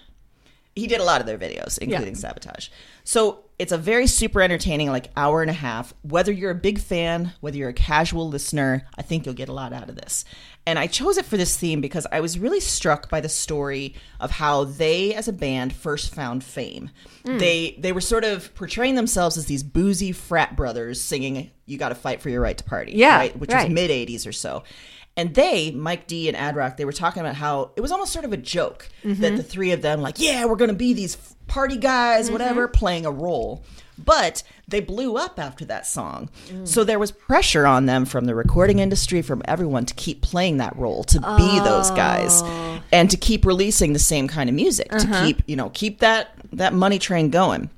[0.74, 2.68] He did a lot of their videos, including Sabotage.
[3.02, 5.94] So it's a very super entertaining, like hour and a half.
[6.02, 9.54] Whether you're a big fan, whether you're a casual listener, I think you'll get a
[9.54, 10.24] lot out of this.
[10.68, 13.94] And I chose it for this theme because I was really struck by the story
[14.18, 16.90] of how they, as a band, first found fame.
[17.24, 21.88] They they were sort of portraying themselves as these boozy frat brothers singing "You Got
[21.90, 23.36] to Fight for Your Right to Party," Yeah, right?
[23.38, 23.68] which right.
[23.68, 24.62] was mid '80s or so.
[25.16, 28.12] And they, Mike D and Ad Rock, they were talking about how it was almost
[28.12, 29.22] sort of a joke Mm-hmm.
[29.22, 32.66] that the three of them, like, yeah, we're going to be these party guys, whatever,
[32.68, 32.78] Mm-hmm.
[32.78, 33.64] playing a role.
[33.98, 36.28] But they blew up after that song.
[36.48, 36.66] Mm.
[36.68, 40.58] So there was pressure on them from the recording industry, from everyone to keep playing
[40.58, 42.80] that role, to be those guys, Oh.
[42.92, 45.04] and to keep releasing the same kind of music, Uh-huh.
[45.20, 47.68] to keep, you know, keep that that money train going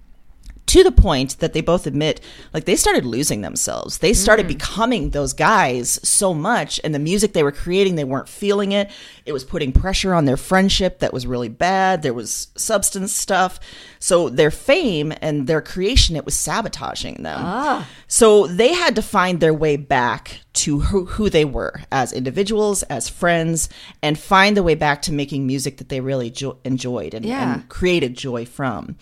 [0.69, 2.21] to the point that they both admit
[2.55, 4.49] like they started losing themselves they started Mm.
[4.57, 8.91] becoming those guys so much and the music they were creating they weren't feeling it
[9.27, 13.59] it was putting pressure on their friendship that was really bad there was substance stuff
[13.99, 17.89] so their fame and their creation it was sabotaging them Ah.
[18.07, 22.83] so they had to find their way back to who, who they were as individuals
[22.85, 23.69] as friends
[24.03, 27.55] and find the way back to making music that they really jo- enjoyed and, Yeah.
[27.55, 28.97] and created joy from.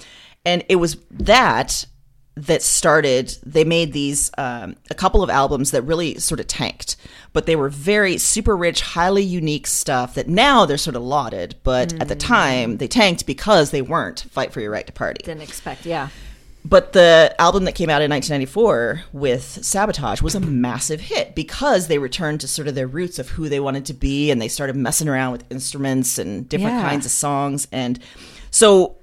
[0.47, 1.85] And it was that
[2.39, 6.95] that started, they made these, um, a couple of albums that really sort of tanked,
[7.33, 11.57] but they were very super rich, highly unique stuff that now they're sort of lauded,
[11.63, 15.23] but at the time they tanked because they weren't Fight for Your Right to Party.
[15.25, 16.11] Didn't expect, yeah.
[16.63, 21.87] But the album that came out in 1994 with Sabotage was a massive hit because
[21.89, 24.49] they returned to sort of their roots of who they wanted to be and they
[24.49, 26.83] started messing around with instruments and different Yeah.
[26.83, 27.99] kinds of songs and
[28.51, 28.97] so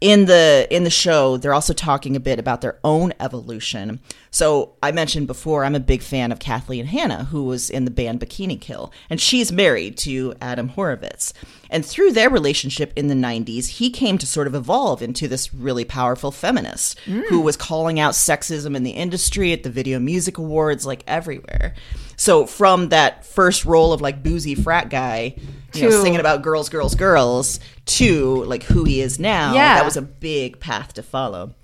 [0.00, 4.00] in the in the show they're also talking a bit about their own evolution.
[4.30, 7.90] So i mentioned before i'm a big fan of kathleen hanna who was in the
[7.90, 11.32] band bikini kill and she's married to adam horovitz
[11.70, 15.52] and through their relationship in the 90s he came to sort of evolve into this
[15.54, 17.42] really powerful feminist who mm.
[17.42, 21.74] was calling out sexism in the industry at the video music awards like everywhere
[22.18, 25.34] so from that first role of like boozy frat guy
[25.74, 29.54] you know, singing about girls, girls, girls to like who he is now.
[29.54, 29.76] Yeah.
[29.76, 31.54] That was a big path to follow.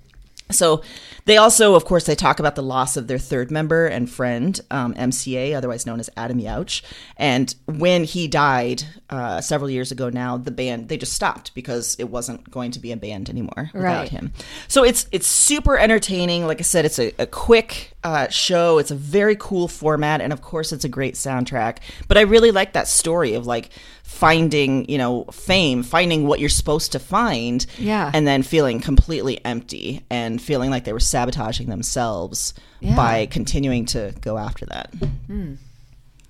[0.51, 0.83] So
[1.25, 4.59] they also, of course, they talk about the loss of their third member and friend,
[4.69, 6.83] um, MCA, otherwise known as Adam Yauch.
[7.17, 11.95] And when he died uh, several years ago now, the band, they just stopped because
[11.97, 14.09] it wasn't going to be a band anymore without Right.
[14.09, 14.33] him.
[14.67, 16.45] So it's it's super entertaining.
[16.45, 18.77] Like I said, it's a, a quick uh, show.
[18.77, 21.77] It's a very cool format, and of course, it's a great soundtrack.
[22.07, 23.69] But I really like that story of like
[24.05, 28.11] finding, you know, fame, finding what you're supposed to find, Yeah.
[28.13, 32.95] and then feeling completely empty and feeling like they were sabotaging themselves Yeah.
[32.95, 34.93] by continuing to go after that,
[35.27, 35.55] hmm.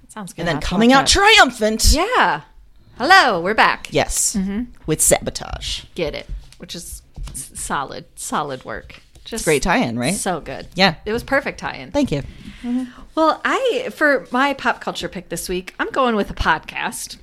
[0.08, 0.42] Sounds good.
[0.42, 1.08] and then I'll have to coming out that.
[1.10, 1.92] triumphant.
[1.92, 2.42] Yeah.
[2.98, 3.88] Hello, we're back.
[3.92, 4.64] Yes, mm-hmm.
[4.88, 5.84] with sabotage.
[5.96, 6.28] Get it.
[6.58, 7.02] Which is
[7.34, 9.02] solid, solid work.
[9.26, 10.14] Just Great tie-in, right?
[10.14, 10.68] So good.
[10.76, 10.96] Yeah.
[11.06, 11.92] It was perfect tie-in.
[11.92, 12.22] Thank you.
[12.64, 12.86] Mm-hmm.
[13.16, 17.18] Well, I for my pop culture pick this week, I'm going with a podcast.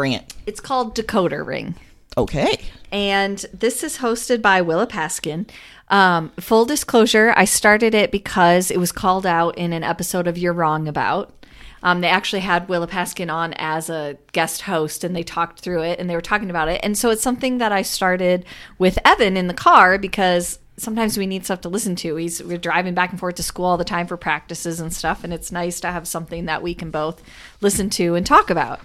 [0.00, 0.32] Bring it.
[0.46, 1.74] It's called Decoder Ring.
[2.16, 2.58] Okay.
[2.90, 5.46] and this is hosted by Willa Paskin.
[5.88, 10.38] Um, full disclosure, I started it because it was called out in an episode of
[10.38, 11.34] You're Wrong About.
[11.82, 15.82] Um, they actually had Willa Paskin on as a guest host and they talked through
[15.82, 16.80] it and they were talking about it.
[16.82, 18.46] And so it's something that I started
[18.78, 22.16] with Evan in the car because sometimes we need stuff to listen to.
[22.16, 25.24] He's we're driving back and forth to school all the time for practices and stuff,
[25.24, 27.22] and it's nice to have something that we can both
[27.60, 28.80] listen to and talk about.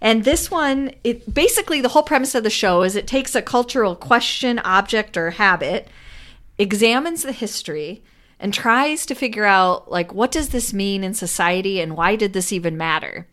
[0.00, 3.42] And this one, it basically the whole premise of the show is it takes a
[3.42, 5.88] cultural question, object, or habit,
[6.58, 8.02] examines the history,
[8.40, 12.32] and tries to figure out like what does this mean in society and why did
[12.32, 13.26] this even matter.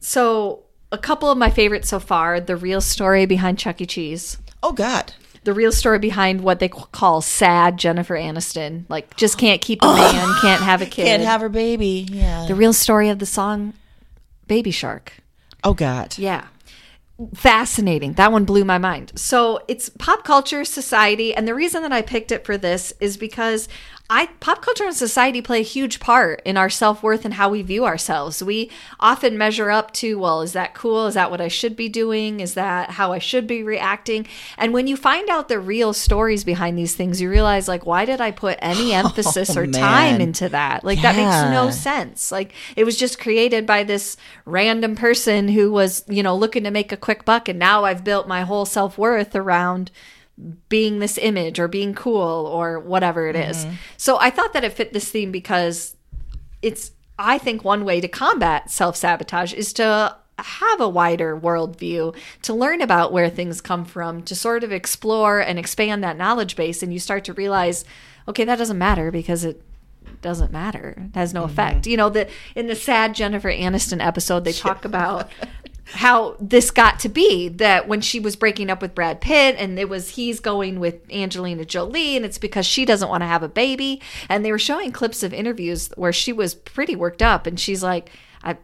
[0.00, 3.86] So, a couple of my favorites so far: the real story behind Chuck E.
[3.86, 5.12] Cheese, Oh God.
[5.44, 9.86] the real story behind what they call sad Jennifer Aniston, like just can't keep a
[9.86, 11.06] man, can't have a kid.
[11.06, 12.08] Can't have her baby.
[12.10, 12.46] Yeah.
[12.48, 13.74] the real story of the song
[14.48, 15.12] Baby Shark.
[15.64, 16.16] Oh God.
[16.18, 16.46] Yeah.
[17.34, 18.14] Fascinating.
[18.14, 19.12] That one blew my mind.
[19.14, 23.16] So it's pop culture, society, and the reason that I picked it for this is
[23.16, 23.68] because
[24.14, 27.48] I pop culture and society play a huge part in our self worth and how
[27.48, 28.44] we view ourselves.
[28.44, 31.06] We often measure up to, well, is that cool?
[31.06, 32.40] Is that what I should be doing?
[32.40, 34.26] Is that how I should be reacting?
[34.58, 38.04] And when you find out the real stories behind these things, you realize, like, why
[38.04, 40.84] did I put any oh, emphasis or time into that?
[40.84, 42.30] Like, that makes no sense.
[42.30, 46.70] Like, it was just created by this random person who was, you know, looking to
[46.70, 47.48] make a quick buck.
[47.48, 49.90] And now I've built my whole self worth around
[50.68, 53.64] being this image or being cool or whatever it is.
[53.64, 53.74] Mm-hmm.
[53.96, 55.96] So I thought that it fit this theme because
[56.60, 62.16] it's I think one way to combat self sabotage is to have a wider worldview,
[62.42, 66.56] to learn about where things come from, to sort of explore and expand that knowledge
[66.56, 66.82] base.
[66.82, 67.84] And you start to realize,
[68.28, 69.62] Okay, that doesn't matter because it
[70.20, 70.94] doesn't matter.
[70.96, 71.52] It has no mm-hmm.
[71.52, 71.86] effect.
[71.86, 75.30] You know, the in the sad Jennifer Aniston episode, they talk about
[75.84, 79.78] how this got to be that when she was breaking up with Brad Pitt and
[79.78, 83.42] it was he's going with Angelina Jolie and it's because she doesn't want to have
[83.42, 87.46] a baby and they were showing clips of interviews where she was pretty worked up
[87.46, 88.10] and she's like
[88.44, 88.56] I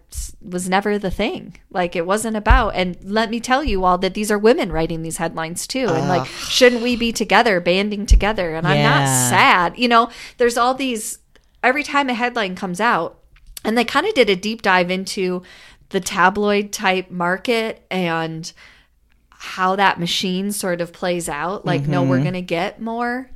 [0.42, 1.56] was never the thing.
[1.70, 5.02] Like it wasn't about and let me tell you all that these are women writing
[5.02, 9.78] these headlines too and like shouldn't we be together banding together and I'm not sad.
[9.78, 11.18] You know, there's all these
[11.62, 13.18] every time a headline comes out
[13.64, 15.42] and they kind of did a deep dive into
[15.90, 18.52] the tabloid type market and
[19.30, 22.10] how that machine sort of plays out like no Mm-hmm.
[22.10, 23.30] we're going to get more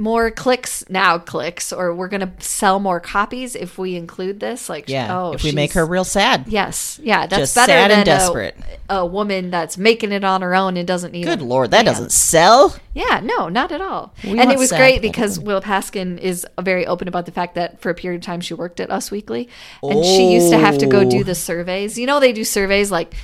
[0.00, 4.68] more clicks now clicks or we're going to sell more copies if we include this
[4.68, 5.08] like Yeah.
[5.18, 6.44] oh if we make her real sad.
[6.46, 8.56] yes yeah that's Just better sad than and desperate.
[8.88, 11.78] A, a woman that's making it on her own and doesn't need Good lord, that
[11.78, 11.84] man.
[11.86, 12.76] doesn't sell.
[12.94, 14.14] Yeah, no, not at all.
[14.24, 15.10] We and it was great people.
[15.10, 18.40] because Will Paskin is very open about the fact that for a period of time
[18.40, 19.48] she worked at Us Weekly,
[19.82, 21.22] and she used to have to go do Oh.
[21.24, 21.98] the surveys.
[21.98, 23.14] You know, they do surveys like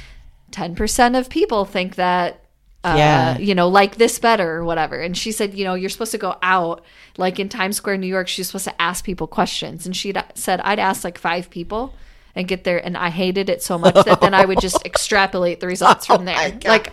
[0.50, 2.40] ten percent of people think that.
[2.84, 3.38] Uh, Yeah.
[3.38, 5.00] you know, like this better or whatever.
[5.00, 6.84] And she said, you know, you're supposed to go out,
[7.16, 9.86] like in Times Square, New York, she's supposed to ask people questions.
[9.86, 11.94] And she said, I'd ask like five people
[12.36, 12.84] and get there.
[12.84, 16.16] And I hated it so much that then I would just extrapolate the results Oh
[16.16, 16.58] from there.
[16.64, 16.92] Like,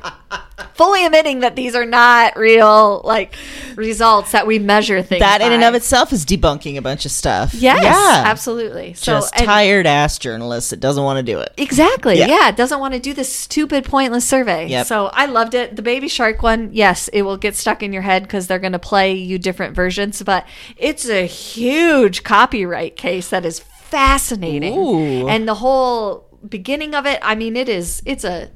[0.76, 3.36] fully admitting that these are not real like
[3.76, 7.12] results that we measure things That in and of itself is debunking a bunch of
[7.12, 7.54] stuff.
[7.54, 8.24] yes yeah.
[8.30, 11.52] absolutely so Just and- tired ass journalist that doesn't want to do it.
[11.58, 12.28] exactly Yeah.
[12.28, 12.52] yeah.
[12.52, 14.88] doesn't want to do this stupid pointless survey Yep.
[14.88, 18.04] so i loved it the baby shark one yes it will get stuck in your
[18.04, 20.46] head because they're going to play you different versions but
[20.78, 23.60] it's a huge copyright case that is
[23.92, 24.78] fascinating.
[24.78, 25.28] Ooh.
[25.28, 28.50] and the whole beginning of it i mean it is it's a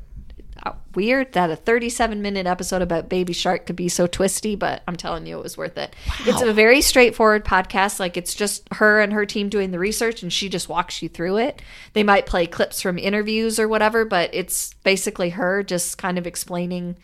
[0.95, 4.95] weird that a 37 minute episode about baby shark could be so twisty but i'm
[4.95, 5.95] telling you it was worth it.
[6.25, 7.99] It's a very straightforward podcast.
[7.99, 11.09] Like it's just her and her team doing the research and she just walks you
[11.09, 11.61] through it.
[11.93, 16.25] They might play clips from interviews or whatever but it's basically her just kind of
[16.25, 16.97] explaining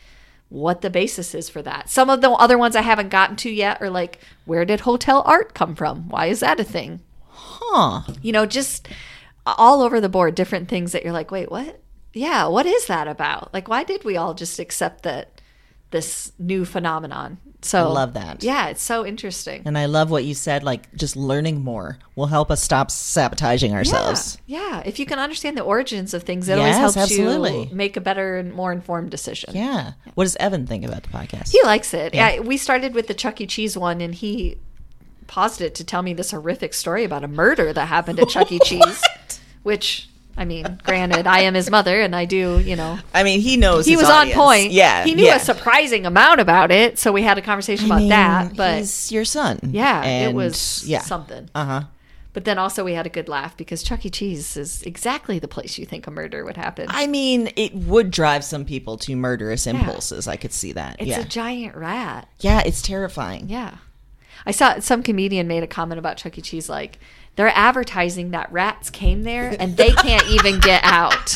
[0.49, 1.89] what the basis is for that.
[1.89, 5.23] Some of the other ones i haven't gotten to yet are like where did hotel
[5.25, 6.09] art come from?
[6.09, 7.01] Why is that a thing
[7.61, 8.01] Huh.
[8.21, 8.87] you know, just
[9.45, 11.79] all over the board, different things that you're like, wait, what?
[12.13, 13.53] Yeah, what is that about?
[13.53, 15.41] Like, why did we all just accept that
[15.91, 17.37] this new phenomenon?
[17.63, 18.43] So I love that.
[18.43, 19.61] Yeah, it's so interesting.
[19.65, 23.73] And I love what you said, like just learning more will help us stop sabotaging
[23.73, 24.39] ourselves.
[24.47, 24.83] Yeah, yeah.
[24.85, 27.65] If you can understand the origins of things, it always helps absolutely.
[27.65, 29.55] you make a better and more informed decision.
[29.55, 29.93] Yeah.
[30.15, 31.51] What does Evan think about the podcast?
[31.51, 32.15] He likes it.
[32.15, 32.39] Yeah.
[32.39, 33.45] we started with the Chuck E.
[33.45, 34.57] Cheese one, and he
[35.31, 38.51] paused it to tell me this horrific story about a murder that happened at Chuck
[38.51, 38.59] E.
[38.65, 39.01] Cheese.
[39.63, 43.39] Which, I mean, granted, I am his mother, and I do, you know, I mean,
[43.39, 44.37] he knows he was audience.
[44.37, 44.71] on point.
[44.71, 45.05] Yeah.
[45.05, 45.37] he knew yeah.
[45.37, 48.57] a surprising amount about it, so we had a conversation I about mean, that.
[48.57, 49.59] But he's your son.
[49.71, 50.99] yeah, it was yeah.
[50.99, 51.49] something.
[51.55, 51.83] Uh huh.
[52.33, 54.09] But then also we had a good laugh because Chuck E.
[54.09, 56.87] Cheese is exactly the place you think a murder would happen.
[56.89, 60.27] I mean, it would drive some people to murderous impulses.
[60.27, 60.97] I could see that.
[60.99, 61.19] it's yeah.
[61.21, 62.27] a giant rat.
[62.39, 63.47] yeah, it's terrifying.
[63.47, 63.75] Yeah.
[64.45, 66.41] I saw some comedian made a comment about Chuck E.
[66.41, 66.99] Cheese like
[67.35, 71.35] they're advertising that rats came there and they can't even get out.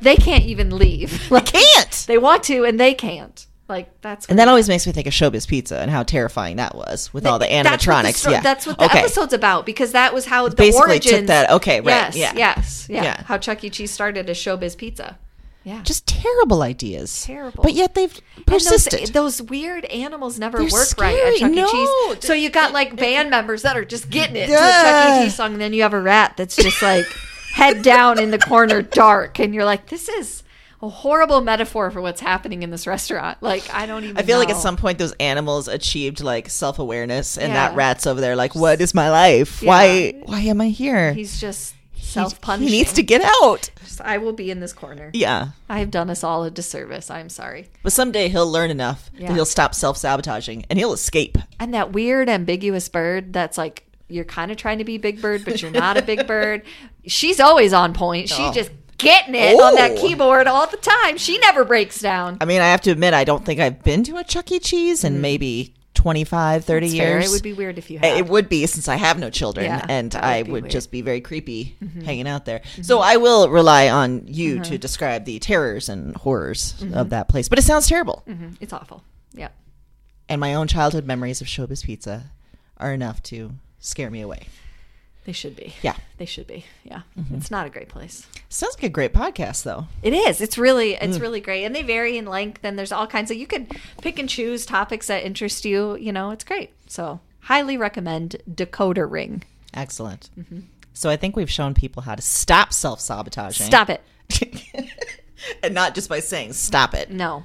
[0.00, 1.20] They can't even leave.
[1.30, 2.04] Like Can't.
[2.08, 3.46] they want to and they can't.
[3.68, 6.74] Like that's And that always makes me think of Showbiz Pizza and how terrifying that
[6.74, 8.30] was with all the That's the animatronics.
[8.30, 8.98] yeah, that's what the okay.
[9.00, 11.28] episode's about because that was how the basically took origins.
[11.28, 12.32] that- okay, right, Yes, yeah.
[12.34, 13.02] yes, yeah.
[13.04, 13.22] Yeah.
[13.24, 13.70] How Chuck E.
[13.70, 15.18] Cheese started as Showbiz Pizza.
[15.64, 15.82] Yeah.
[15.82, 17.24] Just terrible ideas.
[17.24, 17.62] Terrible.
[17.62, 19.00] But yet they've And persisted.
[19.12, 21.38] Those, those weird animals never They're work right at scary.
[21.38, 21.54] Chuck E.
[21.54, 22.14] No.
[22.14, 22.24] Cheese.
[22.26, 25.24] So you got like band members that are just getting it to a Chuck E.
[25.24, 27.04] Cheese song, and then you have a rat that's just like
[27.54, 30.42] head down in the corner, dark, and you're like, this is
[30.82, 33.36] a horrible metaphor for what's happening in this restaurant.
[33.42, 34.16] Like I don't even.
[34.16, 37.68] I feel like at some point those animals achieved like self awareness, and Yeah.
[37.68, 39.60] that rat's over there like, "What is my life?
[39.62, 39.68] Yeah.
[39.68, 40.14] Why?
[40.24, 41.12] Why am I here?
[41.12, 42.68] he's just self punishing.
[42.72, 43.70] He needs to get out."
[44.02, 45.10] I will be in this corner.
[45.12, 47.10] Yeah, I have done us all a disservice.
[47.10, 47.68] I'm sorry.
[47.82, 49.28] but someday he'll learn enough Yeah.
[49.28, 51.36] that he'll stop self sabotaging and he'll escape.
[51.58, 55.44] And that weird ambiguous bird that's like you're kind of trying to be Big Bird,
[55.44, 56.62] but you're not a Big Bird.
[57.06, 58.28] She's always on point.
[58.28, 58.52] She's Oh.
[58.52, 60.00] just getting it on that Oh.
[60.00, 61.16] keyboard all the time.
[61.16, 62.36] She never breaks down.
[62.40, 64.58] I mean, I have to admit, I don't think I've been to a Chuck E.
[64.58, 65.20] Cheese in mm.
[65.20, 67.10] maybe 25, 30 It's fair.
[67.10, 67.26] years.
[67.26, 68.16] It would be weird if you had.
[68.16, 70.70] It would be since I have no children, Yeah, and would I would weird.
[70.70, 72.00] just be very creepy mm-hmm.
[72.00, 72.60] hanging out there.
[72.60, 72.82] Mm-hmm.
[72.82, 74.62] So I will rely on you mm-hmm.
[74.62, 77.50] to describe the terrors and horrors of that place.
[77.50, 78.22] But it sounds terrible.
[78.26, 78.56] Mhm.
[78.60, 79.04] It's awful.
[79.34, 79.48] Yeah.
[80.26, 82.30] And my own childhood memories of Showbiz Pizza
[82.78, 84.46] are enough to scare me away.
[85.30, 85.74] They should be.
[85.80, 85.94] Yeah.
[86.18, 86.64] They should be.
[86.82, 87.02] Yeah.
[87.16, 87.36] Mm-hmm.
[87.36, 88.26] It's not a great place.
[88.48, 89.86] Sounds like a great podcast, though.
[90.02, 90.40] It is.
[90.40, 91.20] It's really it's Mm.
[91.20, 91.64] really great.
[91.64, 93.68] And they vary in length and there's all kinds of you can
[94.02, 96.70] pick and choose topics that interest you, you know, it's great.
[96.88, 99.44] So Highly recommend Decoder Ring.
[99.72, 100.30] Excellent.
[100.94, 103.66] So I think we've shown people how to stop self sabotaging.
[103.66, 104.00] Stop it.
[105.62, 107.44] and not just by saying stop it, No.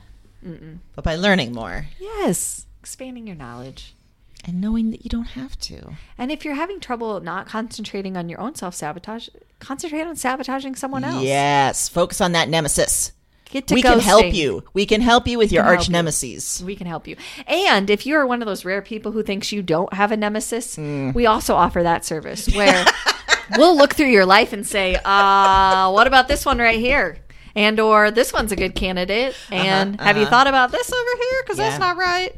[0.96, 2.66] but by learning more Yes.
[2.80, 3.95] Expanding your knowledge.
[4.46, 5.96] And knowing that you don't have to.
[6.18, 9.28] And if you're having trouble not concentrating on your own self sabotage,
[9.60, 11.24] concentrate on sabotaging someone else.
[11.24, 11.90] Yes.
[11.90, 13.12] Focus on that nemesis.
[13.50, 14.64] Get to we can help you.
[14.74, 15.94] We can help you with your arch you.
[15.94, 16.62] nemesis.
[16.62, 17.16] We can help you.
[17.48, 20.76] And if you're one of those rare people who thinks you don't have a nemesis,
[20.78, 21.14] Mm.
[21.14, 22.86] we also offer that service where
[23.58, 27.18] we'll look through your life and say, uh, what about this one right here?
[27.56, 29.36] And or this one's a good candidate.
[29.52, 31.42] And have you thought about this over here?
[31.44, 31.78] Because Uh-huh, Yeah.
[31.78, 32.36] that's not right.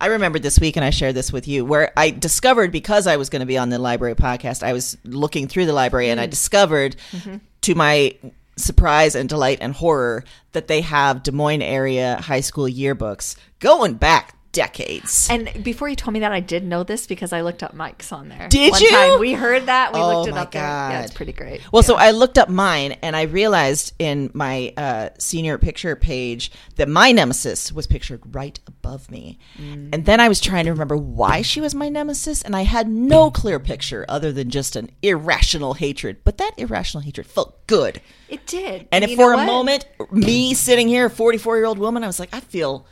[0.00, 3.16] I remembered this week, and I shared this with you, where I discovered because I
[3.16, 6.20] was going to be on the library podcast, I was looking through the library and
[6.20, 6.30] I mm-hmm.
[6.30, 7.36] discovered, mm-hmm.
[7.62, 8.16] to my
[8.56, 13.94] surprise and delight and horror, that they have Des Moines area high school yearbooks going
[13.94, 15.28] back decades.
[15.30, 18.12] And before you told me that, I did know this because I looked up Mike's
[18.12, 18.48] on there.
[18.48, 18.90] Did One you?
[18.90, 19.20] Time.
[19.20, 19.92] We heard that.
[19.92, 20.62] We Oh looked it my up there.
[20.62, 21.16] Yeah, it's God.
[21.16, 21.60] pretty great.
[21.72, 26.50] Well, so I looked up mine and I realized in my uh, senior picture page
[26.76, 29.38] that my nemesis was pictured right above me.
[29.58, 29.90] Mm.
[29.92, 32.88] And then I was trying to remember why she was my nemesis, and I had
[32.88, 36.18] no clear picture other than just an irrational hatred.
[36.24, 38.00] But that irrational hatred felt good.
[38.28, 38.88] It did.
[38.92, 39.46] And if for a what?
[39.46, 42.86] moment, me sitting here, a 44 year old woman, I was like, I feel,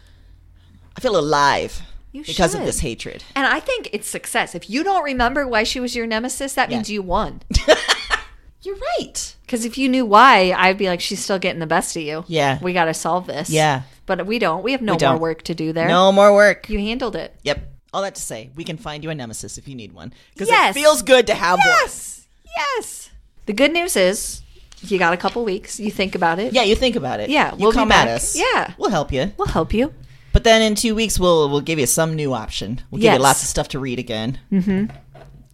[0.96, 1.82] I feel alive
[2.12, 3.22] You because of this hatred.
[3.34, 4.54] And I think it's success.
[4.54, 7.42] If you don't remember why she was your nemesis, that means you won.
[8.62, 9.36] You're right.
[9.42, 12.24] Because if you knew why, I'd be like, she's still getting the best of you.
[12.26, 12.58] Yeah.
[12.60, 13.48] We got to solve this.
[13.48, 13.82] Yeah.
[14.06, 14.64] But we don't.
[14.64, 15.86] We have no We more work to do there.
[15.86, 16.68] No more work.
[16.68, 17.34] You handled it.
[17.44, 17.74] Yep.
[17.94, 20.12] All that to say, we can find you a nemesis if you need one.
[20.34, 20.74] Because Yes.
[20.74, 21.66] it feels good to have one.
[21.68, 22.26] Yes.
[22.56, 23.10] Yes.
[23.46, 24.42] The good news is,
[24.82, 25.78] you got a couple weeks.
[25.78, 26.52] You think about it.
[26.52, 27.30] Yeah, you think about it.
[27.30, 28.36] Yeah, you we'll come at us.
[28.36, 28.74] Yeah.
[28.78, 29.32] we'll help you.
[29.36, 29.94] We'll help you.
[30.36, 32.82] But then in two weeks, we'll we'll give you some new option.
[32.90, 34.38] We'll give you lots of stuff to read again.
[34.52, 34.94] Mm-hmm.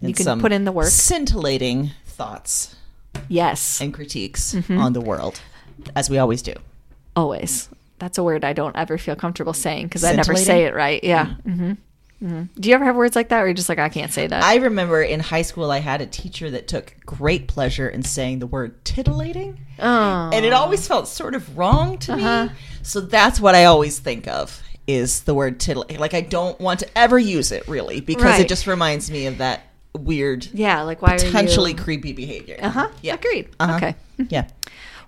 [0.05, 0.89] You can put in the work.
[0.89, 2.75] Scintillating thoughts
[3.29, 3.81] Yes.
[3.81, 4.77] and critiques Mm-hmm.
[4.79, 5.41] on the world,
[5.95, 6.55] as we always do.
[7.15, 7.69] Always.
[8.01, 11.05] That's a word I don't ever feel comfortable saying because I never say it right.
[11.05, 11.27] Yeah.
[11.47, 11.73] Mm-hmm.
[12.27, 14.27] hmm Do you ever have words like that, or you're just like, I can't say
[14.27, 14.43] that?
[14.43, 18.41] I remember in high school, I had a teacher that took great pleasure in saying
[18.41, 19.61] the word titillating.
[19.79, 20.31] oh.
[20.33, 22.51] and it always felt sort of wrong to me.
[22.83, 25.85] So that's what I always think of is the word tittle.
[25.99, 28.41] Like I don't want to ever use it really because Right.
[28.41, 29.63] it just reminds me of that
[29.97, 30.83] weird, Yeah.
[30.83, 31.83] Like, why potentially are you?
[31.83, 32.57] creepy behavior.
[32.61, 32.89] Uh huh.
[33.03, 33.15] Yeah.
[33.15, 33.49] Agreed.
[33.61, 33.77] Uh-huh.
[33.77, 33.95] Okay.
[34.29, 34.49] Yeah.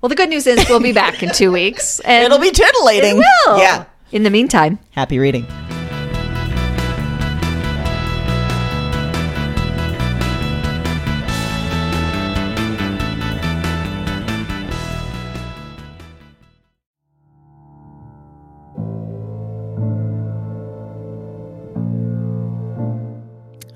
[0.01, 1.99] Well, the good news is we'll be back in two weeks.
[2.05, 3.17] And It'll be titillating.
[3.17, 3.57] It will.
[3.59, 3.87] Yeah.
[4.13, 5.47] In the meantime, Happy reading.